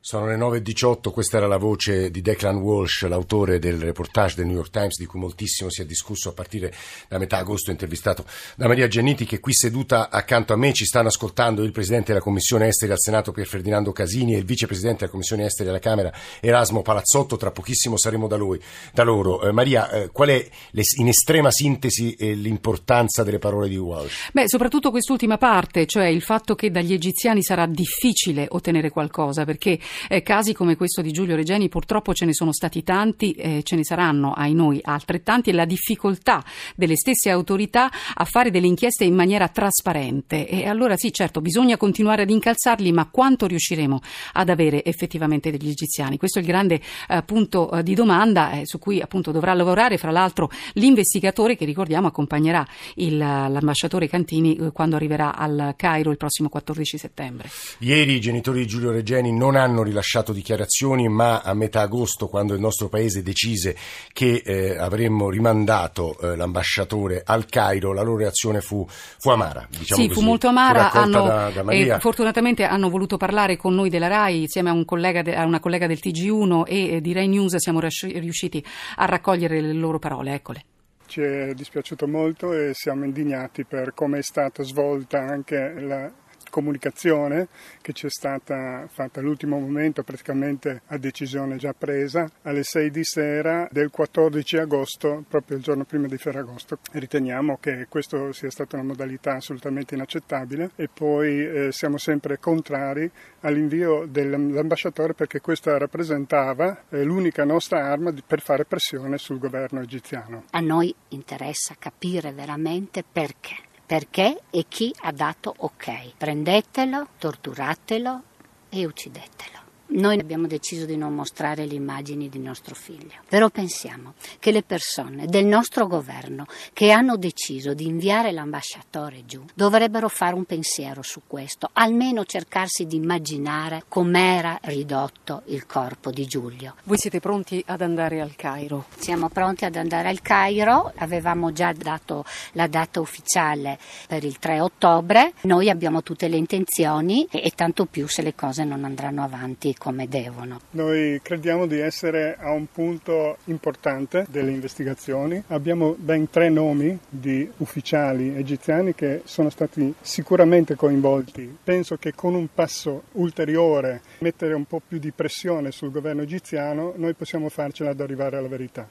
Sono 0.06 0.26
le 0.26 0.36
9.18, 0.36 1.10
questa 1.10 1.38
era 1.38 1.48
la 1.48 1.56
voce 1.56 2.12
di 2.12 2.20
Declan 2.20 2.58
Walsh, 2.58 3.08
l'autore 3.08 3.58
del 3.58 3.80
reportage 3.80 4.36
del 4.36 4.46
New 4.46 4.54
York 4.54 4.70
Times 4.70 4.98
di 4.98 5.04
cui 5.04 5.18
moltissimo 5.18 5.68
si 5.68 5.82
è 5.82 5.84
discusso 5.84 6.28
a 6.28 6.32
partire 6.32 6.72
da 7.08 7.18
metà 7.18 7.38
agosto, 7.38 7.72
intervistato 7.72 8.24
da 8.54 8.68
Maria 8.68 8.86
Gianniti 8.86 9.24
che 9.24 9.40
qui 9.40 9.52
seduta 9.52 10.08
accanto 10.08 10.52
a 10.52 10.56
me 10.56 10.72
ci 10.72 10.84
stanno 10.84 11.08
ascoltando 11.08 11.64
il 11.64 11.72
Presidente 11.72 12.12
della 12.12 12.20
Commissione 12.20 12.68
Esteri 12.68 12.92
al 12.92 13.00
Senato 13.00 13.32
Pier 13.32 13.48
Ferdinando 13.48 13.90
Casini 13.90 14.34
e 14.34 14.38
il 14.38 14.44
Vicepresidente 14.44 14.98
della 14.98 15.10
Commissione 15.10 15.44
Esteri 15.44 15.70
alla 15.70 15.80
Camera 15.80 16.12
Erasmo 16.38 16.82
Palazzotto, 16.82 17.36
tra 17.36 17.50
pochissimo 17.50 17.96
saremo 17.96 18.28
da, 18.28 18.36
lui, 18.36 18.62
da 18.92 19.02
loro. 19.02 19.42
Eh, 19.42 19.50
Maria, 19.50 19.90
eh, 19.90 20.10
qual 20.12 20.28
è 20.28 20.48
le, 20.70 20.82
in 21.00 21.08
estrema 21.08 21.50
sintesi 21.50 22.14
eh, 22.14 22.32
l'importanza 22.32 23.24
delle 23.24 23.40
parole 23.40 23.68
di 23.68 23.76
Walsh? 23.76 24.28
Beh, 24.32 24.48
soprattutto 24.48 24.92
quest'ultima 24.92 25.36
parte, 25.36 25.84
cioè 25.84 26.06
il 26.06 26.22
fatto 26.22 26.54
che 26.54 26.70
dagli 26.70 26.92
egiziani 26.92 27.42
sarà 27.42 27.66
difficile 27.66 28.46
ottenere 28.48 28.90
qualcosa 28.90 29.44
perché 29.44 29.80
eh, 30.08 30.22
casi 30.22 30.52
come 30.52 30.76
questo 30.76 31.02
di 31.02 31.12
Giulio 31.12 31.36
Regeni 31.36 31.68
purtroppo 31.68 32.14
ce 32.14 32.24
ne 32.24 32.34
sono 32.34 32.52
stati 32.52 32.82
tanti, 32.82 33.32
eh, 33.32 33.62
ce 33.62 33.76
ne 33.76 33.84
saranno 33.84 34.32
ai 34.32 34.54
noi 34.54 34.80
altrettanti 34.82 35.50
e 35.50 35.52
la 35.52 35.64
difficoltà 35.64 36.44
delle 36.74 36.96
stesse 36.96 37.30
autorità 37.30 37.90
a 38.14 38.24
fare 38.24 38.50
delle 38.50 38.66
inchieste 38.66 39.04
in 39.04 39.14
maniera 39.14 39.48
trasparente. 39.48 40.46
E 40.48 40.66
allora 40.68 40.96
sì, 40.96 41.12
certo, 41.12 41.40
bisogna 41.40 41.76
continuare 41.76 42.22
ad 42.22 42.30
incalzarli, 42.30 42.92
ma 42.92 43.08
quanto 43.10 43.46
riusciremo 43.46 44.00
ad 44.34 44.48
avere 44.48 44.84
effettivamente 44.84 45.50
degli 45.50 45.68
egiziani? 45.68 46.18
Questo 46.18 46.38
è 46.38 46.42
il 46.42 46.48
grande 46.48 46.80
eh, 47.08 47.22
punto 47.22 47.70
eh, 47.70 47.82
di 47.82 47.94
domanda 47.94 48.52
eh, 48.52 48.66
su 48.66 48.78
cui 48.78 49.00
appunto 49.00 49.30
dovrà 49.30 49.54
lavorare, 49.54 49.98
fra 49.98 50.10
l'altro, 50.10 50.50
l'investigatore 50.74 51.56
che 51.56 51.64
ricordiamo 51.64 52.08
accompagnerà 52.08 52.66
il, 52.96 53.16
l'ambasciatore 53.16 54.08
Cantini 54.08 54.56
eh, 54.56 54.72
quando 54.72 54.96
arriverà 54.96 55.36
al 55.36 55.74
Cairo 55.76 56.10
il 56.10 56.16
prossimo 56.16 56.48
14 56.48 56.98
settembre. 56.98 57.48
Ieri 57.78 58.14
i 58.14 58.20
genitori 58.20 58.60
di 58.60 58.66
Giulio 58.66 58.90
Regeni 58.90 59.32
non 59.32 59.56
hanno 59.56 59.82
rilasciato 59.86 60.32
dichiarazioni, 60.32 61.08
ma 61.08 61.40
a 61.40 61.54
metà 61.54 61.80
agosto, 61.80 62.28
quando 62.28 62.54
il 62.54 62.60
nostro 62.60 62.88
paese 62.88 63.22
decise 63.22 63.76
che 64.12 64.42
eh, 64.44 64.76
avremmo 64.76 65.30
rimandato 65.30 66.18
eh, 66.18 66.36
l'ambasciatore 66.36 67.22
al 67.24 67.46
Cairo, 67.46 67.92
la 67.92 68.02
loro 68.02 68.18
reazione 68.18 68.60
fu, 68.60 68.86
fu 68.88 69.30
amara. 69.30 69.66
Diciamo 69.68 70.02
sì, 70.02 70.08
così. 70.08 70.20
fu 70.20 70.26
molto 70.26 70.48
amara. 70.48 70.92
Hanno, 70.92 71.26
da, 71.26 71.50
da 71.50 71.72
eh, 71.72 71.98
fortunatamente 72.00 72.64
hanno 72.64 72.90
voluto 72.90 73.16
parlare 73.16 73.56
con 73.56 73.74
noi 73.74 73.88
della 73.88 74.08
RAI 74.08 74.42
insieme 74.42 74.70
a, 74.70 74.72
un 74.72 74.84
de, 74.84 75.34
a 75.34 75.44
una 75.44 75.60
collega 75.60 75.86
del 75.86 75.98
TG1 76.02 76.64
e 76.66 76.96
eh, 76.96 77.00
di 77.00 77.12
RAI 77.12 77.28
News 77.28 77.56
siamo 77.56 77.80
riusciti 77.80 78.64
a 78.96 79.04
raccogliere 79.06 79.60
le 79.60 79.72
loro 79.72 79.98
parole. 79.98 80.34
Eccole. 80.34 80.64
Ci 81.06 81.20
è 81.20 81.54
dispiaciuto 81.54 82.08
molto 82.08 82.52
e 82.52 82.72
siamo 82.74 83.04
indignati 83.04 83.64
per 83.64 83.94
come 83.94 84.18
è 84.18 84.22
stata 84.22 84.64
svolta 84.64 85.20
anche 85.20 85.74
la 85.78 86.12
comunicazione 86.56 87.48
che 87.82 87.92
ci 87.92 88.06
è 88.06 88.08
stata 88.08 88.86
fatta 88.90 89.20
all'ultimo 89.20 89.58
momento, 89.58 90.02
praticamente 90.02 90.80
a 90.86 90.96
decisione 90.96 91.56
già 91.56 91.74
presa, 91.76 92.26
alle 92.44 92.62
6 92.62 92.90
di 92.90 93.04
sera 93.04 93.68
del 93.70 93.90
14 93.90 94.56
agosto, 94.56 95.22
proprio 95.28 95.58
il 95.58 95.62
giorno 95.62 95.84
prima 95.84 96.06
di 96.06 96.16
Ferragosto. 96.16 96.78
Riteniamo 96.92 97.58
che 97.60 97.88
questa 97.90 98.32
sia 98.32 98.50
stata 98.50 98.76
una 98.76 98.86
modalità 98.86 99.34
assolutamente 99.34 99.94
inaccettabile 99.94 100.70
e 100.76 100.88
poi 100.88 101.46
eh, 101.46 101.72
siamo 101.72 101.98
sempre 101.98 102.38
contrari 102.38 103.10
all'invio 103.40 104.06
dell'ambasciatore 104.08 105.12
perché 105.12 105.40
questa 105.42 105.76
rappresentava 105.76 106.84
eh, 106.88 107.02
l'unica 107.02 107.44
nostra 107.44 107.84
arma 107.84 108.14
per 108.26 108.40
fare 108.40 108.64
pressione 108.64 109.18
sul 109.18 109.38
governo 109.38 109.82
egiziano. 109.82 110.44
A 110.52 110.60
noi 110.60 110.94
interessa 111.08 111.76
capire 111.78 112.32
veramente 112.32 113.04
perché 113.04 113.65
perché 113.86 114.42
e 114.50 114.66
chi 114.68 114.92
ha 115.02 115.12
dato 115.12 115.54
ok. 115.56 116.16
Prendetelo, 116.16 117.08
torturatelo 117.18 118.22
e 118.68 118.84
uccidetelo. 118.84 119.65
Noi 119.88 120.18
abbiamo 120.18 120.48
deciso 120.48 120.84
di 120.84 120.96
non 120.96 121.14
mostrare 121.14 121.64
le 121.64 121.74
immagini 121.74 122.28
di 122.28 122.40
nostro 122.40 122.74
figlio, 122.74 123.20
però 123.28 123.48
pensiamo 123.50 124.14
che 124.40 124.50
le 124.50 124.64
persone 124.64 125.26
del 125.26 125.44
nostro 125.44 125.86
governo 125.86 126.46
che 126.72 126.90
hanno 126.90 127.16
deciso 127.16 127.72
di 127.72 127.86
inviare 127.86 128.32
l'ambasciatore 128.32 129.24
giù 129.26 129.44
dovrebbero 129.54 130.08
fare 130.08 130.34
un 130.34 130.44
pensiero 130.44 131.02
su 131.02 131.22
questo, 131.28 131.70
almeno 131.72 132.24
cercarsi 132.24 132.86
di 132.86 132.96
immaginare 132.96 133.84
com'era 133.86 134.58
ridotto 134.62 135.42
il 135.46 135.66
corpo 135.66 136.10
di 136.10 136.26
Giulio. 136.26 136.74
Voi 136.82 136.98
siete 136.98 137.20
pronti 137.20 137.62
ad 137.68 137.80
andare 137.80 138.20
al 138.20 138.34
Cairo? 138.34 138.86
Siamo 138.96 139.28
pronti 139.28 139.64
ad 139.64 139.76
andare 139.76 140.08
al 140.08 140.20
Cairo, 140.20 140.92
avevamo 140.96 141.52
già 141.52 141.72
dato 141.72 142.24
la 142.52 142.66
data 142.66 143.00
ufficiale 143.00 143.78
per 144.08 144.24
il 144.24 144.38
3 144.40 144.58
ottobre, 144.58 145.32
noi 145.42 145.70
abbiamo 145.70 146.02
tutte 146.02 146.26
le 146.26 146.36
intenzioni 146.36 147.26
e, 147.30 147.42
e 147.44 147.50
tanto 147.50 147.86
più 147.86 148.08
se 148.08 148.22
le 148.22 148.34
cose 148.34 148.64
non 148.64 148.84
andranno 148.84 149.22
avanti 149.22 149.74
come 149.78 150.08
devono. 150.08 150.60
Noi 150.70 151.20
crediamo 151.22 151.66
di 151.66 151.78
essere 151.78 152.36
a 152.38 152.50
un 152.50 152.66
punto 152.72 153.38
importante 153.44 154.26
delle 154.28 154.50
investigazioni. 154.50 155.42
Abbiamo 155.48 155.94
ben 155.98 156.28
tre 156.30 156.48
nomi 156.48 156.98
di 157.08 157.48
ufficiali 157.58 158.36
egiziani 158.36 158.94
che 158.94 159.22
sono 159.24 159.50
stati 159.50 159.94
sicuramente 160.00 160.74
coinvolti. 160.74 161.58
Penso 161.62 161.96
che 161.96 162.14
con 162.14 162.34
un 162.34 162.48
passo 162.52 163.04
ulteriore, 163.12 164.02
mettere 164.18 164.54
un 164.54 164.64
po' 164.64 164.80
più 164.86 164.98
di 164.98 165.12
pressione 165.12 165.70
sul 165.70 165.90
governo 165.90 166.22
egiziano, 166.22 166.94
noi 166.96 167.14
possiamo 167.14 167.48
farcela 167.48 167.90
ad 167.90 168.00
arrivare 168.00 168.36
alla 168.36 168.48
verità. 168.48 168.88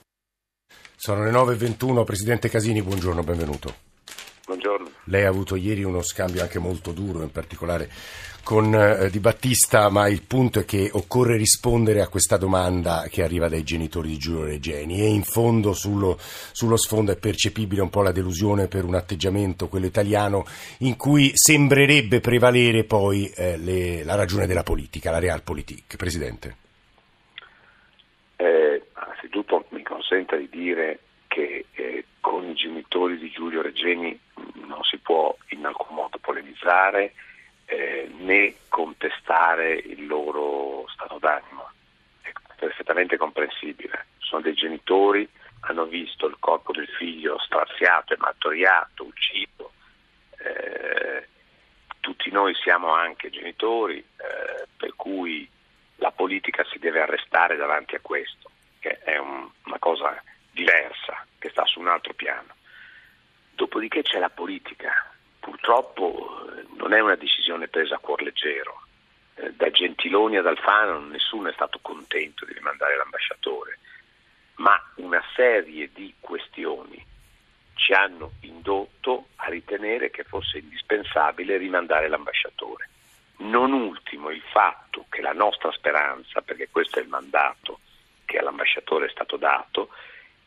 Sono 0.95 1.23
le 1.23 1.31
9.21, 1.31 2.03
Presidente 2.03 2.49
Casini, 2.49 2.81
buongiorno, 2.81 3.21
benvenuto. 3.21 3.84
Buongiorno. 4.45 4.91
Lei 5.05 5.23
ha 5.23 5.29
avuto 5.29 5.55
ieri 5.55 5.83
uno 5.83 6.03
scambio 6.03 6.43
anche 6.43 6.59
molto 6.59 6.91
duro, 6.91 7.23
in 7.23 7.31
particolare 7.31 7.89
con 8.43 8.75
eh, 8.75 9.09
Di 9.09 9.19
Battista, 9.19 9.89
ma 9.89 10.07
il 10.07 10.21
punto 10.21 10.59
è 10.59 10.65
che 10.65 10.87
occorre 10.93 11.35
rispondere 11.35 12.01
a 12.01 12.07
questa 12.07 12.37
domanda 12.37 13.07
che 13.09 13.23
arriva 13.23 13.49
dai 13.49 13.63
genitori 13.63 14.09
di 14.09 14.17
Giulio 14.17 14.43
Regeni 14.43 15.01
e 15.01 15.07
in 15.07 15.23
fondo 15.23 15.73
sullo, 15.73 16.19
sullo 16.19 16.77
sfondo 16.77 17.11
è 17.11 17.17
percepibile 17.17 17.81
un 17.81 17.89
po' 17.89 18.03
la 18.03 18.11
delusione 18.11 18.67
per 18.67 18.83
un 18.83 18.93
atteggiamento, 18.93 19.67
quello 19.67 19.87
italiano, 19.87 20.45
in 20.79 20.95
cui 20.95 21.31
sembrerebbe 21.33 22.19
prevalere 22.19 22.83
poi 22.83 23.27
eh, 23.35 23.57
le, 23.57 24.03
la 24.03 24.13
ragione 24.13 24.45
della 24.45 24.61
politica, 24.61 25.09
la 25.09 25.17
realpolitik. 25.17 25.95
Presidente. 25.95 26.55
Eh, 28.35 28.83
anzitutto 28.93 29.65
mi 29.69 29.81
consenta 29.81 30.35
di 30.35 30.49
dire 30.51 30.99
che 31.27 31.65
con 32.35 32.49
i 32.49 32.53
genitori 32.53 33.17
di 33.17 33.31
Giulio 33.31 33.61
Regeni 33.61 34.19
non 34.67 34.83
si 34.83 34.97
può 34.97 35.33
in 35.51 35.65
alcun 35.65 35.95
modo 35.95 36.17
polemizzare 36.17 37.13
eh, 37.63 38.11
né 38.17 38.55
contestare 38.67 39.75
il 39.75 40.05
loro 40.05 40.85
stato 40.89 41.17
d'animo. 41.17 41.71
È 42.19 42.33
perfettamente 42.57 43.15
comprensibile. 43.15 44.07
Sono 44.17 44.41
dei 44.41 44.53
genitori, 44.53 45.25
hanno 45.61 45.85
visto 45.85 46.27
il 46.27 46.35
corpo 46.37 46.73
del 46.73 46.89
figlio 46.89 47.39
straziato 47.39 48.13
e 48.13 48.17
martoriato, 48.19 49.05
ucciso. 49.05 49.71
Eh, 50.37 51.27
tutti 52.01 52.29
noi 52.31 52.53
siamo 52.55 52.91
anche 52.91 53.29
genitori, 53.29 53.99
eh, 53.99 54.67
per 54.75 54.93
cui 54.97 55.49
la 55.97 56.11
politica 56.11 56.65
si 56.65 56.79
deve 56.79 56.99
arrestare 56.99 57.55
davanti 57.55 57.95
a 57.95 58.01
questo, 58.01 58.51
che 58.79 58.99
è 58.99 59.17
un, 59.17 59.49
una 59.63 59.79
cosa 59.79 60.21
diversa, 60.51 61.25
che 61.45 61.51
sta 61.51 61.65
su 61.65 61.79
un 61.79 61.87
altro 61.87 62.13
piano. 62.13 62.55
Dopodiché 63.53 64.01
c'è 64.01 64.17
la 64.17 64.29
politica. 64.29 65.13
Purtroppo 65.39 66.49
eh, 66.49 66.65
non 66.77 66.91
è 66.93 66.99
una 66.99 67.15
decisione 67.15 67.67
presa 67.67 67.95
a 67.95 67.99
cuor 67.99 68.23
leggero. 68.23 68.81
Eh, 69.35 69.53
da 69.53 69.69
Gentiloni 69.69 70.37
ad 70.37 70.47
Alfano 70.47 70.99
nessuno 70.99 71.49
è 71.49 71.53
stato 71.53 71.77
contento 71.81 72.45
di 72.45 72.53
rimandare 72.53 72.97
l'ambasciatore, 72.97 73.77
ma 74.55 74.75
una 74.95 75.23
serie 75.35 75.91
di 75.93 76.15
questioni 76.19 77.03
ci 77.75 77.93
hanno 77.93 78.31
indotto 78.41 79.27
a 79.35 79.49
ritenere 79.49 80.09
che 80.09 80.23
fosse 80.23 80.57
indispensabile 80.57 81.57
rimandare 81.57 82.07
l'ambasciatore. 82.07 82.89
Non 83.37 83.71
ultimo 83.71 84.31
il 84.31 84.41
fatto 84.51 85.05
che 85.09 85.21
la 85.21 85.33
nostra 85.33 85.71
speranza, 85.73 86.41
perché 86.41 86.69
questo 86.71 86.97
è 86.97 87.03
il 87.03 87.09
mandato 87.09 87.81
che 88.23 88.39
all'ambasciatore 88.39 89.05
è 89.05 89.09
stato 89.09 89.37
dato, 89.37 89.89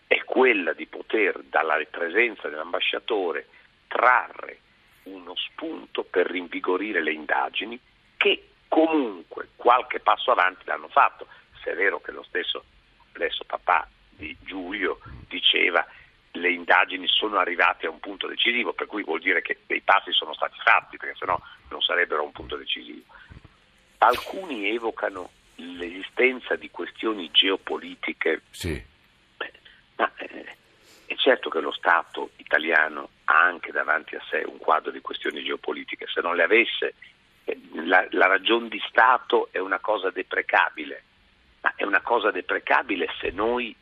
è 0.09 0.25
quella 0.25 0.73
di 0.73 0.87
poter 0.87 1.43
dalla 1.45 1.79
presenza 1.89 2.49
dell'ambasciatore 2.49 3.47
trarre 3.87 4.59
uno 5.05 5.35
spunto 5.37 6.03
per 6.03 6.27
rinvigorire 6.27 7.03
le 7.03 7.13
indagini 7.13 7.79
che 8.17 8.49
comunque 8.69 9.51
qualche 9.55 10.01
passo 10.01 10.31
avanti 10.31 10.65
l'hanno 10.65 10.89
fatto. 10.89 11.27
Se 11.63 11.71
è 11.71 11.75
vero 11.77 12.01
che 12.01 12.11
lo 12.11 12.23
stesso 12.25 12.65
adesso 13.13 13.45
papà 13.45 13.87
di 14.11 14.37
Giulio 14.41 14.99
diceva 15.29 15.87
le 16.33 16.51
indagini 16.51 17.07
sono 17.07 17.39
arrivate 17.39 17.87
a 17.87 17.91
un 17.91 18.01
punto 18.01 18.27
decisivo, 18.27 18.73
per 18.73 18.87
cui 18.87 19.03
vuol 19.03 19.21
dire 19.21 19.43
che 19.43 19.59
dei 19.67 19.81
passi 19.81 20.13
sono 20.13 20.35
stati 20.35 20.59
fatti, 20.63 20.97
perché 20.97 21.17
sennò 21.19 21.39
non 21.69 21.81
sarebbero 21.83 22.23
a 22.23 22.25
un 22.25 22.33
punto 22.33 22.57
decisivo. 22.57 23.03
Alcuni 23.99 24.69
evocano 24.69 25.31
l'esistenza 25.57 26.55
di 26.55 26.71
questioni 26.71 27.31
geopolitiche, 27.33 28.43
sì. 28.51 28.81
Ma 29.99 30.11
eh, 30.17 30.57
è 31.07 31.15
certo 31.15 31.51
che 31.51 31.61
lo 31.61 31.73
Stato 31.73 32.31
italiano 32.37 33.11
ha 33.25 33.41
anche 33.41 33.71
davanti 33.73 34.17
a 34.17 34.23
sé 34.31 34.45
un 34.47 34.59
quadro 34.59 34.91
di 34.91 35.01
questioni 35.01 35.43
geopolitiche, 35.43 36.07
se 36.07 36.21
non 36.21 36.35
le 36.35 36.43
avesse 36.43 36.95
eh, 37.45 37.59
la, 37.85 38.07
la 38.11 38.27
ragion 38.27 38.69
di 38.69 38.81
Stato 38.89 39.49
è 39.51 39.59
una 39.59 39.79
cosa 39.79 40.11
deprecabile, 40.11 41.03
ma 41.61 41.73
è 41.77 41.85
una 41.85 42.01
cosa 42.01 42.31
deprecabile 42.31 43.09
se 43.21 43.31
noi 43.31 43.75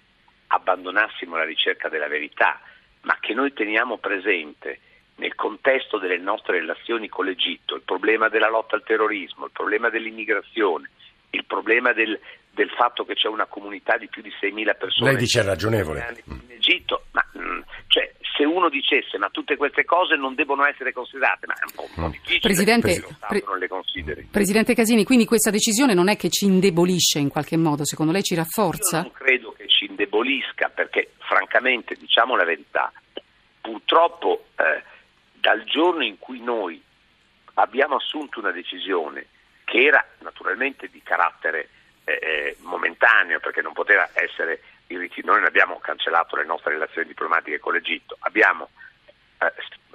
abbandonassimo 0.48 1.36
la 1.36 1.44
ricerca 1.44 1.88
della 1.88 2.08
verità, 2.08 2.60
ma 3.02 3.16
che 3.20 3.34
noi 3.34 3.52
teniamo 3.52 3.98
presente 3.98 4.80
nel 5.16 5.34
contesto 5.34 5.98
delle 5.98 6.18
nostre 6.18 6.58
relazioni 6.60 7.08
con 7.08 7.24
l'Egitto 7.24 7.74
il 7.74 7.82
problema 7.82 8.28
della 8.28 8.48
lotta 8.48 8.76
al 8.76 8.84
terrorismo, 8.84 9.46
il 9.46 9.50
problema 9.52 9.88
dell'immigrazione, 9.88 10.90
il 11.30 11.44
problema 11.44 11.92
del, 11.92 12.18
del 12.56 12.70
fatto 12.70 13.04
che 13.04 13.12
c'è 13.14 13.28
una 13.28 13.44
comunità 13.44 13.98
di 13.98 14.08
più 14.08 14.22
di 14.22 14.30
6.000 14.30 14.76
persone 14.78 15.10
Lei 15.10 15.18
dice 15.18 15.42
ragionevole. 15.42 16.22
in 16.24 16.40
Egitto, 16.48 17.04
ma 17.12 17.22
mm, 17.38 17.60
cioè, 17.88 18.10
se 18.34 18.44
uno 18.44 18.70
dicesse 18.70 19.18
ma 19.18 19.28
tutte 19.28 19.56
queste 19.56 19.84
cose 19.84 20.16
non 20.16 20.34
devono 20.34 20.64
essere 20.64 20.94
considerate, 20.94 21.46
ma 21.46 21.52
è 21.52 21.64
un 21.66 21.72
po', 21.74 21.82
un 21.82 22.04
po 22.04 22.08
difficile 22.08 22.40
Presidente, 22.40 23.04
pre- 23.28 23.44
non 23.46 23.58
le 23.58 23.68
consideri. 23.68 24.28
Presidente 24.30 24.74
Casini, 24.74 25.04
quindi 25.04 25.26
questa 25.26 25.50
decisione 25.50 25.92
non 25.92 26.08
è 26.08 26.16
che 26.16 26.30
ci 26.30 26.46
indebolisce 26.46 27.18
in 27.18 27.28
qualche 27.28 27.58
modo, 27.58 27.84
secondo 27.84 28.10
lei 28.10 28.22
ci 28.22 28.32
Io 28.32 28.40
rafforza? 28.40 29.02
non 29.02 29.12
credo 29.12 29.52
che 29.52 29.68
ci 29.68 29.84
indebolisca 29.84 30.70
perché 30.70 31.12
francamente 31.18 31.94
diciamo 31.94 32.36
la 32.36 32.44
verità, 32.44 32.90
purtroppo 33.60 34.46
eh, 34.56 34.82
dal 35.34 35.62
giorno 35.64 36.02
in 36.04 36.16
cui 36.18 36.40
noi 36.40 36.82
abbiamo 37.54 37.96
assunto 37.96 38.40
una 38.40 38.50
decisione 38.50 39.26
che 39.64 39.84
era 39.84 40.02
naturalmente 40.20 40.88
di 40.88 41.02
carattere 41.02 41.68
eh, 42.06 42.56
momentaneo 42.60 43.40
perché 43.40 43.60
non 43.62 43.72
poteva 43.72 44.08
essere 44.14 44.62
noi 44.88 45.38
non 45.38 45.44
abbiamo 45.44 45.78
cancellato 45.80 46.36
le 46.36 46.44
nostre 46.44 46.74
relazioni 46.74 47.08
diplomatiche 47.08 47.58
con 47.58 47.72
l'Egitto, 47.72 48.16
abbiamo, 48.20 48.68
eh, 49.38 49.52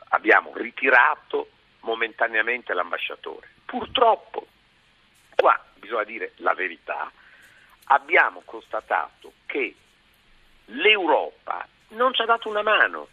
abbiamo 0.10 0.51
ritirato 0.53 1.50
momentaneamente 1.82 2.74
l'ambasciatore. 2.74 3.47
Purtroppo, 3.63 4.45
qua 5.36 5.58
bisogna 5.76 6.04
dire 6.04 6.34
la 6.38 6.54
verità, 6.54 7.10
abbiamo 7.86 8.41
constatato 8.43 9.32
che 9.45 9.74
l'Europa 10.65 11.65
non 11.89 12.13
ci 12.13 12.21
ha 12.21 12.26
dato 12.26 12.50
una 12.50 12.62
mano, 12.62 13.08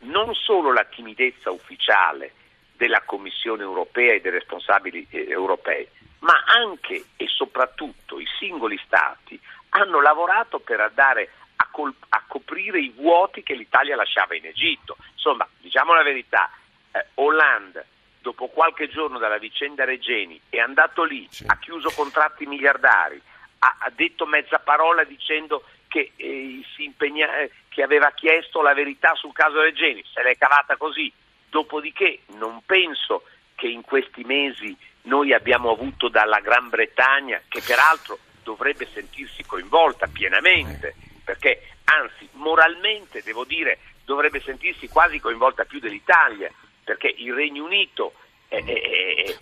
non 0.00 0.34
solo 0.34 0.72
la 0.72 0.84
timidezza 0.84 1.50
ufficiale 1.50 2.32
della 2.80 3.02
Commissione 3.02 3.62
europea 3.62 4.14
e 4.14 4.22
dei 4.22 4.30
responsabili 4.30 5.06
eh, 5.10 5.28
europei, 5.28 5.86
ma 6.20 6.32
anche 6.46 7.08
e 7.18 7.26
soprattutto 7.28 8.18
i 8.18 8.26
singoli 8.38 8.80
Stati 8.86 9.38
hanno 9.70 10.00
lavorato 10.00 10.60
per 10.60 10.80
andare 10.80 11.28
a, 11.56 11.68
col- 11.70 11.94
a 12.08 12.24
coprire 12.26 12.80
i 12.80 12.90
vuoti 12.96 13.42
che 13.42 13.52
l'Italia 13.52 13.96
lasciava 13.96 14.34
in 14.34 14.46
Egitto. 14.46 14.96
Insomma, 15.12 15.46
diciamo 15.58 15.92
la 15.92 16.02
verità, 16.02 16.50
eh, 16.92 17.04
Hollande 17.16 17.84
dopo 18.22 18.48
qualche 18.48 18.88
giorno 18.88 19.18
dalla 19.18 19.36
vicenda 19.36 19.84
Regeni 19.84 20.40
è 20.48 20.58
andato 20.58 21.04
lì, 21.04 21.28
ha 21.48 21.58
chiuso 21.58 21.90
contratti 21.94 22.46
miliardari, 22.46 23.20
ha, 23.58 23.76
ha 23.80 23.90
detto 23.94 24.24
mezza 24.24 24.58
parola 24.58 25.04
dicendo 25.04 25.64
che, 25.86 26.12
eh, 26.16 26.62
si 26.74 26.84
impegna- 26.84 27.40
eh, 27.40 27.50
che 27.68 27.82
aveva 27.82 28.10
chiesto 28.12 28.62
la 28.62 28.72
verità 28.72 29.14
sul 29.16 29.34
caso 29.34 29.60
Regeni, 29.60 30.02
se 30.14 30.22
l'è 30.22 30.34
cavata 30.38 30.78
così. 30.78 31.12
Dopodiché 31.50 32.20
non 32.38 32.62
penso 32.64 33.24
che 33.56 33.66
in 33.66 33.82
questi 33.82 34.24
mesi 34.24 34.74
noi 35.02 35.32
abbiamo 35.34 35.70
avuto 35.70 36.08
dalla 36.08 36.40
Gran 36.40 36.68
Bretagna, 36.68 37.42
che 37.48 37.60
peraltro 37.60 38.18
dovrebbe 38.42 38.88
sentirsi 38.92 39.44
coinvolta 39.44 40.06
pienamente, 40.06 40.94
perché 41.24 41.66
anzi 41.84 42.28
moralmente 42.32 43.22
devo 43.22 43.44
dire 43.44 43.78
dovrebbe 44.04 44.40
sentirsi 44.40 44.88
quasi 44.88 45.18
coinvolta 45.20 45.64
più 45.64 45.78
dell'Italia, 45.78 46.50
perché 46.84 47.12
il 47.18 47.32
Regno 47.32 47.64
Unito 47.64 48.14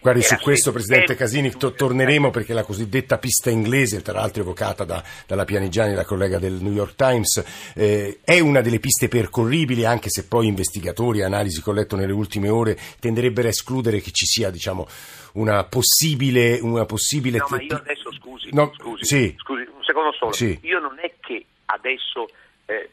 Guardi, 0.01 0.23
su 0.23 0.37
questo, 0.37 0.71
Presidente 0.71 1.14
Casini, 1.14 1.51
to- 1.51 1.73
torneremo 1.73 2.31
perché 2.31 2.53
la 2.53 2.62
cosiddetta 2.62 3.18
pista 3.18 3.51
inglese, 3.51 4.03
tra 4.03 4.14
l'altro 4.21 4.42
evocata 4.42 4.85
da- 4.85 5.03
dalla 5.27 5.44
Pianigiani, 5.44 5.94
la 5.94 6.05
collega 6.05 6.38
del 6.38 6.55
New 6.55 6.73
York 6.73 6.94
Times, 6.94 7.42
eh, 7.75 8.18
è 8.23 8.38
una 8.40 8.61
delle 8.61 8.79
piste 8.81 9.09
percorribili, 9.09 9.85
anche 9.85 10.09
se 10.11 10.27
poi 10.27 10.47
investigatori 10.47 11.21
e 11.21 11.25
analisi 11.25 11.62
che 11.62 11.71
ho 11.71 11.73
letto 11.73 11.97
nelle 11.97 12.12
ultime 12.12 12.49
ore 12.49 12.79
tenderebbero 13.01 13.49
a 13.49 13.51
escludere 13.51 14.01
che 14.01 14.11
ci 14.12 14.27
sia, 14.27 14.51
diciamo, 14.51 14.87
una 15.35 15.64
possibile... 15.64 16.59
Una 16.61 16.85
possibile 16.85 17.38
No, 17.38 17.47
ma 17.51 17.61
io 17.62 17.77
adesso 17.77 18.12
scusi, 18.12 18.49
No, 18.53 18.73
scusi, 18.77 19.05
sì. 19.05 19.35
scusi, 19.38 19.62
un 19.62 19.83
secondo 19.85 20.12
solo. 20.12 20.33
Sì. 20.33 20.59
Io 20.62 20.79
non 20.81 20.99
è 21.01 21.12
che 21.21 21.44
adesso 21.66 22.29
eh, 22.66 22.90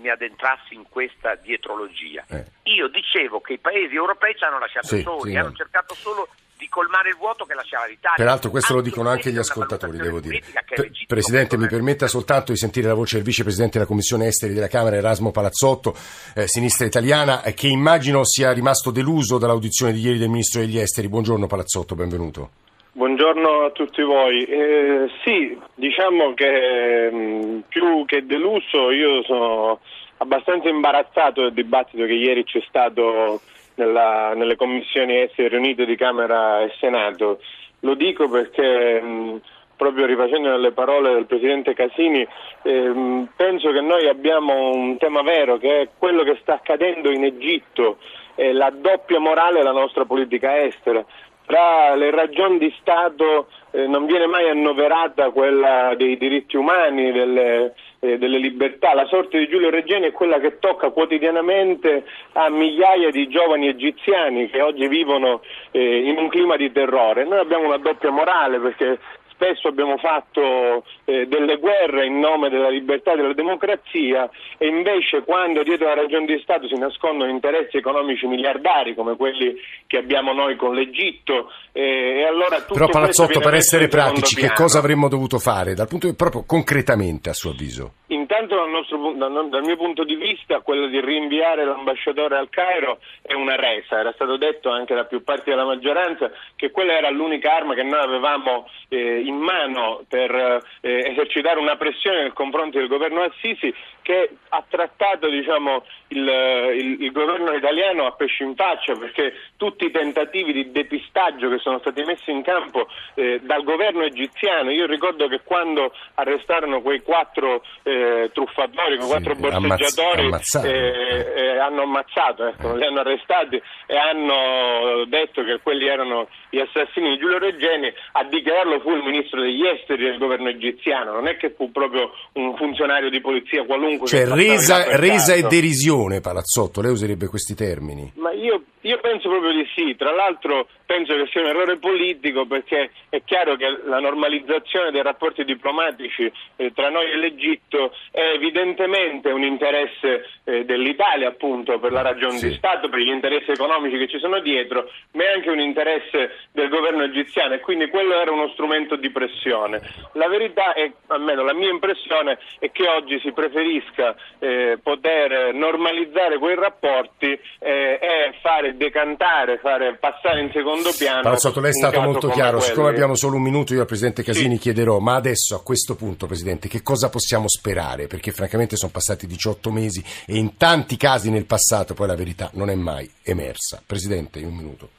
mi 0.00 0.08
addentrassi 0.08 0.74
in 0.74 0.84
questa 0.88 1.34
dietrologia. 1.36 2.24
Eh. 2.28 2.44
Io 2.64 2.88
dicevo 2.88 3.40
che 3.40 3.54
i 3.54 3.58
paesi 3.58 3.94
europei 3.94 4.34
ci 4.36 4.44
hanno 4.44 4.58
lasciato 4.58 4.86
Sì, 4.86 5.02
soli, 5.02 5.30
sì, 5.32 5.36
hanno 5.36 5.48
no. 5.48 5.54
cercato 5.54 5.94
solo 5.94 6.28
di 6.56 6.68
colmare 6.68 7.08
il 7.08 7.16
vuoto 7.16 7.46
che 7.46 7.54
lasciava 7.54 7.86
l'Italia. 7.86 8.16
Peraltro 8.16 8.50
questo 8.50 8.74
lo 8.74 8.78
Anche 8.80 8.90
dicono 8.90 9.08
anche 9.08 9.32
gli 9.32 9.38
ascoltatori, 9.38 9.96
devo 9.96 10.20
dire. 10.20 10.42
legittima 10.42 11.06
Presidente, 11.06 11.56
mi 11.56 11.66
permetta 11.66 12.06
soltanto 12.06 12.52
di 12.52 12.58
sentire 12.58 12.86
la 12.86 12.94
voce 12.94 13.16
del 13.16 13.24
vicepresidente 13.24 13.78
della 13.78 13.86
Commissione 13.86 14.26
Esteri 14.26 14.52
della 14.52 14.68
Camera, 14.68 14.96
Erasmo 14.96 15.30
Palazzotto, 15.30 15.96
eh, 16.34 16.46
sinistra 16.46 16.84
italiana, 16.84 17.42
eh, 17.42 17.54
che 17.54 17.66
immagino 17.66 18.24
sia 18.26 18.52
rimasto 18.52 18.90
deluso 18.90 19.38
dall'audizione 19.38 19.92
di 19.92 20.00
ieri 20.00 20.18
del 20.18 20.28
Ministro 20.28 20.60
degli 20.60 20.78
Esteri. 20.78 21.08
Buongiorno 21.08 21.46
Palazzotto, 21.46 21.94
benvenuto. 21.94 22.50
Buongiorno 22.92 23.66
a 23.66 23.70
tutti 23.70 24.02
voi. 24.02 24.42
Eh, 24.42 25.08
sì, 25.22 25.56
diciamo 25.76 26.34
che 26.34 27.08
mh, 27.08 27.62
più 27.68 28.04
che 28.04 28.26
deluso 28.26 28.90
io 28.90 29.22
sono 29.22 29.78
abbastanza 30.16 30.68
imbarazzato 30.68 31.42
del 31.42 31.52
dibattito 31.52 32.04
che 32.04 32.14
ieri 32.14 32.42
c'è 32.42 32.60
stato 32.66 33.40
nella- 33.76 34.34
nelle 34.34 34.56
commissioni 34.56 35.20
esteri 35.20 35.48
riunite 35.50 35.86
di 35.86 35.94
Camera 35.94 36.62
e 36.62 36.72
Senato. 36.80 37.38
Lo 37.80 37.94
dico 37.94 38.28
perché 38.28 39.00
mh, 39.00 39.40
proprio 39.76 40.04
rifacendo 40.06 40.56
le 40.56 40.72
parole 40.72 41.14
del 41.14 41.26
Presidente 41.26 41.74
Casini 41.74 42.26
ehm, 42.62 43.28
penso 43.36 43.70
che 43.70 43.80
noi 43.80 44.08
abbiamo 44.08 44.72
un 44.72 44.98
tema 44.98 45.22
vero 45.22 45.58
che 45.58 45.80
è 45.82 45.88
quello 45.96 46.24
che 46.24 46.38
sta 46.42 46.54
accadendo 46.54 47.08
in 47.10 47.22
Egitto 47.24 47.98
e 48.34 48.52
la 48.52 48.70
doppia 48.70 49.20
morale 49.20 49.58
della 49.58 49.70
nostra 49.72 50.04
politica 50.04 50.60
estera 50.60 51.04
tra 51.50 51.96
le 51.96 52.12
ragioni 52.12 52.58
di 52.58 52.72
Stato 52.78 53.48
eh, 53.72 53.88
non 53.88 54.06
viene 54.06 54.26
mai 54.26 54.48
annoverata 54.48 55.30
quella 55.30 55.94
dei 55.96 56.16
diritti 56.16 56.56
umani, 56.56 57.10
delle, 57.10 57.74
eh, 57.98 58.18
delle 58.18 58.38
libertà. 58.38 58.94
La 58.94 59.06
sorte 59.06 59.36
di 59.36 59.48
Giulio 59.48 59.68
Regeni 59.68 60.06
è 60.06 60.12
quella 60.12 60.38
che 60.38 60.60
tocca 60.60 60.90
quotidianamente 60.90 62.04
a 62.34 62.48
migliaia 62.50 63.10
di 63.10 63.26
giovani 63.26 63.66
egiziani 63.66 64.48
che 64.48 64.62
oggi 64.62 64.86
vivono 64.86 65.42
eh, 65.72 66.08
in 66.08 66.18
un 66.18 66.28
clima 66.28 66.54
di 66.54 66.70
terrore. 66.70 67.24
Noi 67.24 67.40
abbiamo 67.40 67.66
una 67.66 67.78
doppia 67.78 68.10
morale 68.10 68.60
perché 68.60 69.00
spesso 69.40 69.68
abbiamo 69.68 69.96
fatto 69.96 70.84
eh, 71.06 71.26
delle 71.26 71.56
guerre 71.56 72.04
in 72.04 72.18
nome 72.18 72.50
della 72.50 72.68
libertà 72.68 73.14
e 73.14 73.16
della 73.16 73.32
democrazia 73.32 74.28
e 74.58 74.66
invece 74.66 75.22
quando 75.24 75.62
dietro 75.62 75.86
la 75.86 75.94
ragione 75.94 76.26
di 76.26 76.38
Stato 76.42 76.68
si 76.68 76.76
nascondono 76.76 77.30
interessi 77.30 77.78
economici 77.78 78.26
miliardari 78.26 78.94
come 78.94 79.16
quelli 79.16 79.56
che 79.86 79.96
abbiamo 79.96 80.34
noi 80.34 80.56
con 80.56 80.74
l'Egitto 80.74 81.50
eh, 81.72 82.20
e 82.20 82.24
allora 82.24 82.60
tutto 82.60 82.74
Però 82.74 82.88
Palazzotto, 82.88 83.40
per 83.40 83.54
essere 83.54 83.84
in 83.84 83.90
pratici, 83.90 84.36
che 84.36 84.52
cosa 84.52 84.78
avremmo 84.78 85.08
dovuto 85.08 85.38
fare, 85.38 85.72
dal 85.74 85.88
punto 85.88 86.06
di 86.06 86.14
proprio 86.14 86.44
concretamente 86.46 87.30
a 87.30 87.32
suo 87.32 87.50
avviso? 87.50 87.92
Intanto 88.30 88.54
dal, 88.54 88.70
nostro, 88.70 89.12
dal, 89.48 89.64
mio 89.64 89.76
punto 89.76 90.04
di 90.04 90.14
vista 90.14 90.60
quello 90.60 90.86
di 90.86 91.00
rinviare 91.00 91.64
l'ambasciatore 91.64 92.36
al 92.36 92.48
Cairo 92.48 93.00
è 93.22 93.32
una 93.32 93.56
resa, 93.56 93.98
era 93.98 94.12
stato 94.12 94.36
detto 94.36 94.70
anche 94.70 94.94
da 94.94 95.02
più 95.02 95.24
parti 95.24 95.50
della 95.50 95.64
maggioranza 95.64 96.30
che 96.54 96.70
quella 96.70 96.96
era 96.96 97.10
l'unica 97.10 97.52
arma 97.52 97.74
che 97.74 97.82
noi 97.82 97.98
avevamo 97.98 98.68
eh, 98.88 99.18
in 99.18 99.34
mano 99.34 100.04
per 100.08 100.62
eh, 100.80 101.10
esercitare 101.10 101.58
una 101.58 101.74
pressione 101.74 102.22
nei 102.22 102.32
confronti 102.32 102.78
del 102.78 102.86
governo 102.86 103.22
Assisi 103.22 103.74
che 104.02 104.30
ha 104.48 104.64
trattato 104.68 105.28
diciamo, 105.28 105.84
il, 106.08 106.26
il, 106.74 107.02
il, 107.02 107.12
governo 107.12 107.52
italiano 107.52 108.06
a 108.06 108.12
pesci 108.12 108.42
in 108.42 108.54
faccia 108.54 108.94
perché 108.94 109.34
tutti 109.56 109.84
i 109.84 109.90
tentativi 109.90 110.52
di 110.52 110.70
depistaggio 110.70 111.48
che 111.48 111.58
sono 111.58 111.78
stati 111.80 112.02
messi 112.04 112.30
in 112.30 112.42
campo 112.42 112.88
eh, 113.14 113.40
dal 113.42 113.62
governo 113.62 114.02
egiziano, 114.02 114.70
io 114.70 114.86
ricordo 114.86 115.28
che 115.28 115.40
quando 115.44 115.92
arrestarono 116.14 116.80
quei 116.80 117.02
quattro 117.02 117.62
eh, 117.82 118.19
truffatori, 118.32 118.98
quattro 118.98 119.34
sì, 119.34 119.40
borseggiatori 119.40 120.26
ammazz- 120.26 120.64
eh, 120.64 121.32
eh, 121.36 121.58
hanno 121.58 121.82
ammazzato, 121.82 122.46
ecco, 122.46 122.74
li 122.74 122.84
hanno 122.84 123.00
arrestati 123.00 123.60
e 123.86 123.96
hanno 123.96 125.04
detto 125.06 125.42
che 125.42 125.58
quelli 125.62 125.86
erano 125.86 126.28
gli 126.50 126.58
assassini 126.58 127.10
di 127.10 127.18
Giulio 127.18 127.38
Reggeni, 127.38 127.92
a 128.12 128.24
dichiararlo 128.24 128.80
fu 128.80 128.90
il 128.90 129.02
ministro 129.02 129.40
degli 129.40 129.64
esteri 129.66 130.04
del 130.04 130.18
governo 130.18 130.48
egiziano, 130.48 131.12
non 131.12 131.28
è 131.28 131.36
che 131.36 131.54
fu 131.56 131.70
proprio 131.70 132.10
un 132.34 132.56
funzionario 132.56 133.08
di 133.08 133.20
polizia 133.20 133.64
qualunque. 133.64 134.08
Cioè 134.08 134.26
resa, 134.26 134.96
resa 134.96 135.34
e 135.34 135.42
derisione, 135.42 136.20
Palazzotto, 136.20 136.80
lei 136.80 136.90
userebbe 136.90 137.26
questi 137.26 137.54
termini. 137.54 138.12
Ma 138.16 138.32
io, 138.32 138.62
io 138.82 138.98
penso 138.98 139.28
proprio 139.28 139.52
di 139.52 139.68
sì, 139.74 139.94
tra 139.96 140.12
l'altro 140.12 140.68
penso 140.86 141.14
che 141.14 141.26
sia 141.30 141.40
un 141.42 141.48
errore 141.48 141.76
politico 141.76 142.46
perché 142.46 142.90
è 143.10 143.22
chiaro 143.24 143.56
che 143.56 143.78
la 143.84 144.00
normalizzazione 144.00 144.90
dei 144.90 145.02
rapporti 145.02 145.44
diplomatici 145.44 146.30
eh, 146.56 146.72
tra 146.72 146.88
noi 146.88 147.10
e 147.10 147.16
l'Egitto 147.16 147.94
è 148.10 148.32
evidentemente 148.34 149.30
un 149.30 149.44
interesse 149.44 150.26
eh, 150.44 150.64
dell'Italia 150.64 151.28
appunto 151.28 151.78
per 151.78 151.92
la 151.92 152.02
ragione 152.02 152.38
sì. 152.38 152.48
di 152.48 152.54
Stato, 152.54 152.88
per 152.88 153.00
gli 153.00 153.08
interessi 153.08 153.50
economici 153.50 153.98
che 153.98 154.08
ci 154.08 154.18
sono 154.18 154.40
dietro, 154.40 154.90
ma 155.12 155.24
è 155.24 155.32
anche 155.34 155.50
un 155.50 155.60
interesse 155.60 156.38
del 156.52 156.68
governo 156.68 157.04
egiziano 157.04 157.54
e 157.54 157.60
quindi 157.60 157.88
quello 157.88 158.20
era 158.20 158.32
uno 158.32 158.48
strumento 158.48 158.96
di 158.96 159.10
pressione. 159.10 159.80
La 160.14 160.28
verità 160.28 160.72
è, 160.72 160.90
almeno 161.08 161.44
la 161.44 161.54
mia 161.54 161.70
impressione, 161.70 162.38
è 162.58 162.70
che 162.72 162.88
oggi 162.88 163.20
si 163.20 163.32
preferisca 163.32 164.16
eh, 164.38 164.78
poter 164.82 165.54
normalizzare 165.54 166.38
quei 166.38 166.56
rapporti 166.56 167.38
eh, 167.60 167.98
e 168.00 168.34
fare 168.40 168.69
decantare, 168.76 169.58
fare 169.58 169.96
passare 169.96 170.40
in 170.40 170.50
secondo 170.52 170.90
piano. 170.96 171.22
Palazzotto, 171.22 171.60
lei 171.60 171.70
è 171.70 171.74
stato 171.74 172.00
molto 172.00 172.28
chiaro, 172.28 172.58
quelli. 172.58 172.68
siccome 172.68 172.88
abbiamo 172.88 173.14
solo 173.14 173.36
un 173.36 173.42
minuto 173.42 173.74
io 173.74 173.80
al 173.80 173.86
Presidente 173.86 174.22
Casini 174.22 174.56
sì. 174.56 174.60
chiederò, 174.62 174.98
ma 174.98 175.14
adesso 175.14 175.54
a 175.54 175.62
questo 175.62 175.96
punto 175.96 176.26
Presidente 176.26 176.68
che 176.68 176.82
cosa 176.82 177.08
possiamo 177.08 177.48
sperare? 177.48 178.06
Perché 178.06 178.32
francamente 178.32 178.76
sono 178.76 178.90
passati 178.92 179.26
18 179.26 179.70
mesi 179.70 180.02
e 180.26 180.36
in 180.36 180.56
tanti 180.56 180.96
casi 180.96 181.30
nel 181.30 181.46
passato 181.46 181.94
poi 181.94 182.06
la 182.06 182.16
verità 182.16 182.50
non 182.54 182.70
è 182.70 182.74
mai 182.74 183.10
emersa. 183.22 183.82
Presidente, 183.84 184.38
in 184.38 184.46
un 184.46 184.56
minuto. 184.56 184.90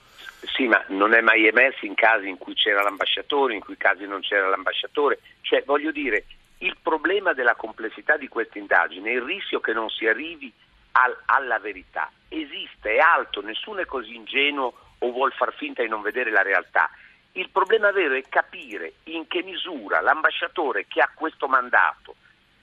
Sì, 0.56 0.68
ma 0.68 0.84
non 0.90 1.14
è 1.14 1.22
mai 1.22 1.48
emerso 1.48 1.86
in 1.86 1.96
casi 1.96 2.28
in 2.28 2.38
cui 2.38 2.54
c'era 2.54 2.82
l'ambasciatore, 2.82 3.54
in 3.54 3.60
cui 3.60 3.78
casi 3.78 4.06
non 4.06 4.22
c'era 4.22 4.50
l'ambasciatore. 4.50 5.20
Cioè, 5.42 5.64
voglio 5.66 5.92
dire, 5.92 6.26
il 6.60 6.76
problema 6.82 7.34
della 7.34 7.56
complessità 7.56 8.18
di 8.18 8.28
questa 8.28 8.58
indagine, 8.58 9.12
il 9.12 9.22
rischio 9.22 9.60
che 9.60 9.74
non 9.74 9.90
si 9.90 10.06
arrivi 10.08 10.52
al, 10.92 11.18
alla 11.26 11.60
verità, 11.60 12.12
esiste, 12.28 12.96
è 12.96 13.00
alto, 13.00 13.42
nessuno 13.42 13.80
è 13.80 13.86
così 13.86 14.16
ingenuo 14.16 14.74
o 14.98 15.12
vuol 15.12 15.34
far 15.34 15.54
finta 15.54 15.82
di 15.82 15.90
non 15.90 16.02
vedere 16.02 16.32
la 16.32 16.42
realtà. 16.42 16.90
Il 17.34 17.50
problema 17.50 17.92
vero 17.92 18.16
è 18.16 18.24
capire 18.28 18.94
in 19.06 19.28
che 19.28 19.42
misura 19.42 20.02
l'ambasciatore 20.02 20.86
che 20.88 21.02
ha 21.02 21.10
questo 21.14 21.48
mandato 21.48 22.16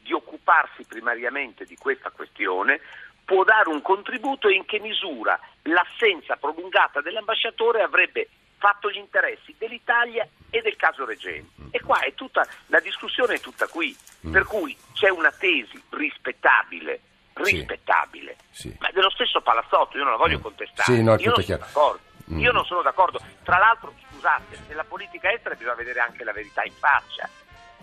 di 0.02 0.12
occuparsi 0.12 0.84
primariamente 0.84 1.64
di 1.64 1.76
questa 1.76 2.10
questione 2.10 2.80
può 3.24 3.44
dare 3.44 3.68
un 3.68 3.82
contributo 3.82 4.48
e 4.48 4.54
in 4.54 4.64
che 4.64 4.78
misura 4.78 5.38
l'assenza 5.64 6.36
prolungata 6.36 7.02
dell'ambasciatore 7.02 7.82
avrebbe 7.82 8.28
fatto 8.56 8.90
gli 8.90 8.96
interessi 8.96 9.54
dell'Italia 9.58 10.26
e 10.50 10.62
del 10.62 10.76
caso 10.76 11.04
Regeni. 11.04 11.46
Mm. 11.60 11.66
E 11.70 11.80
qua 11.80 12.00
è 12.00 12.14
tutta, 12.14 12.46
la 12.66 12.80
discussione 12.80 13.34
è 13.34 13.40
tutta 13.40 13.66
qui, 13.68 13.94
mm. 14.26 14.32
per 14.32 14.44
cui 14.44 14.76
c'è 14.94 15.10
una 15.10 15.30
tesi 15.30 15.80
rispettabile, 15.90 17.00
rispettabile, 17.44 18.36
sì. 18.50 18.74
ma 18.78 18.88
dello 18.92 19.10
stesso 19.10 19.40
Palazzotto, 19.40 19.96
io 19.96 20.04
non 20.04 20.12
la 20.12 20.18
voglio 20.18 20.38
mm. 20.38 20.42
contestare, 20.42 20.96
sì, 20.96 21.02
no, 21.02 21.16
io, 21.18 21.30
non 21.30 21.42
sono 21.42 21.58
d'accordo. 21.58 22.00
Mm. 22.32 22.38
io 22.38 22.52
non 22.52 22.64
sono 22.64 22.82
d'accordo. 22.82 23.20
Tra 23.42 23.58
l'altro, 23.58 23.94
scusate, 24.10 24.58
nella 24.68 24.84
politica 24.84 25.32
estera 25.32 25.54
bisogna 25.54 25.74
vedere 25.74 26.00
anche 26.00 26.24
la 26.24 26.32
verità 26.32 26.62
in 26.64 26.72
faccia. 26.72 27.28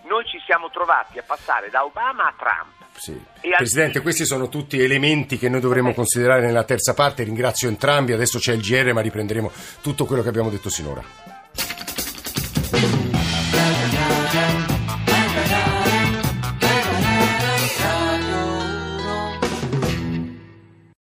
Noi 0.04 0.24
ci 0.26 0.39
siamo 0.46 0.70
trovati 0.70 1.18
a 1.18 1.24
passare 1.24 1.70
da 1.70 1.84
Obama 1.84 2.28
a 2.28 2.34
Trump. 2.38 2.74
Sì. 2.98 3.20
Presidente, 3.41 4.02
questi 4.02 4.26
sono 4.26 4.50
tutti 4.50 4.80
elementi 4.80 5.38
che 5.38 5.50
noi 5.50 5.60
dovremmo 5.60 5.89
okay. 5.89 5.98
considerare 5.98 6.41
nella 6.41 6.63
terza 6.63 6.94
parte. 6.94 7.24
Ringrazio 7.24 7.68
entrambi. 7.68 8.13
Adesso 8.13 8.38
c'è 8.38 8.54
il 8.54 8.62
GR, 8.62 8.94
ma 8.94 9.02
riprenderemo 9.02 9.52
tutto 9.82 10.06
quello 10.06 10.22
che 10.22 10.30
abbiamo 10.30 10.50
detto 10.50 10.70
sinora. 10.70 11.35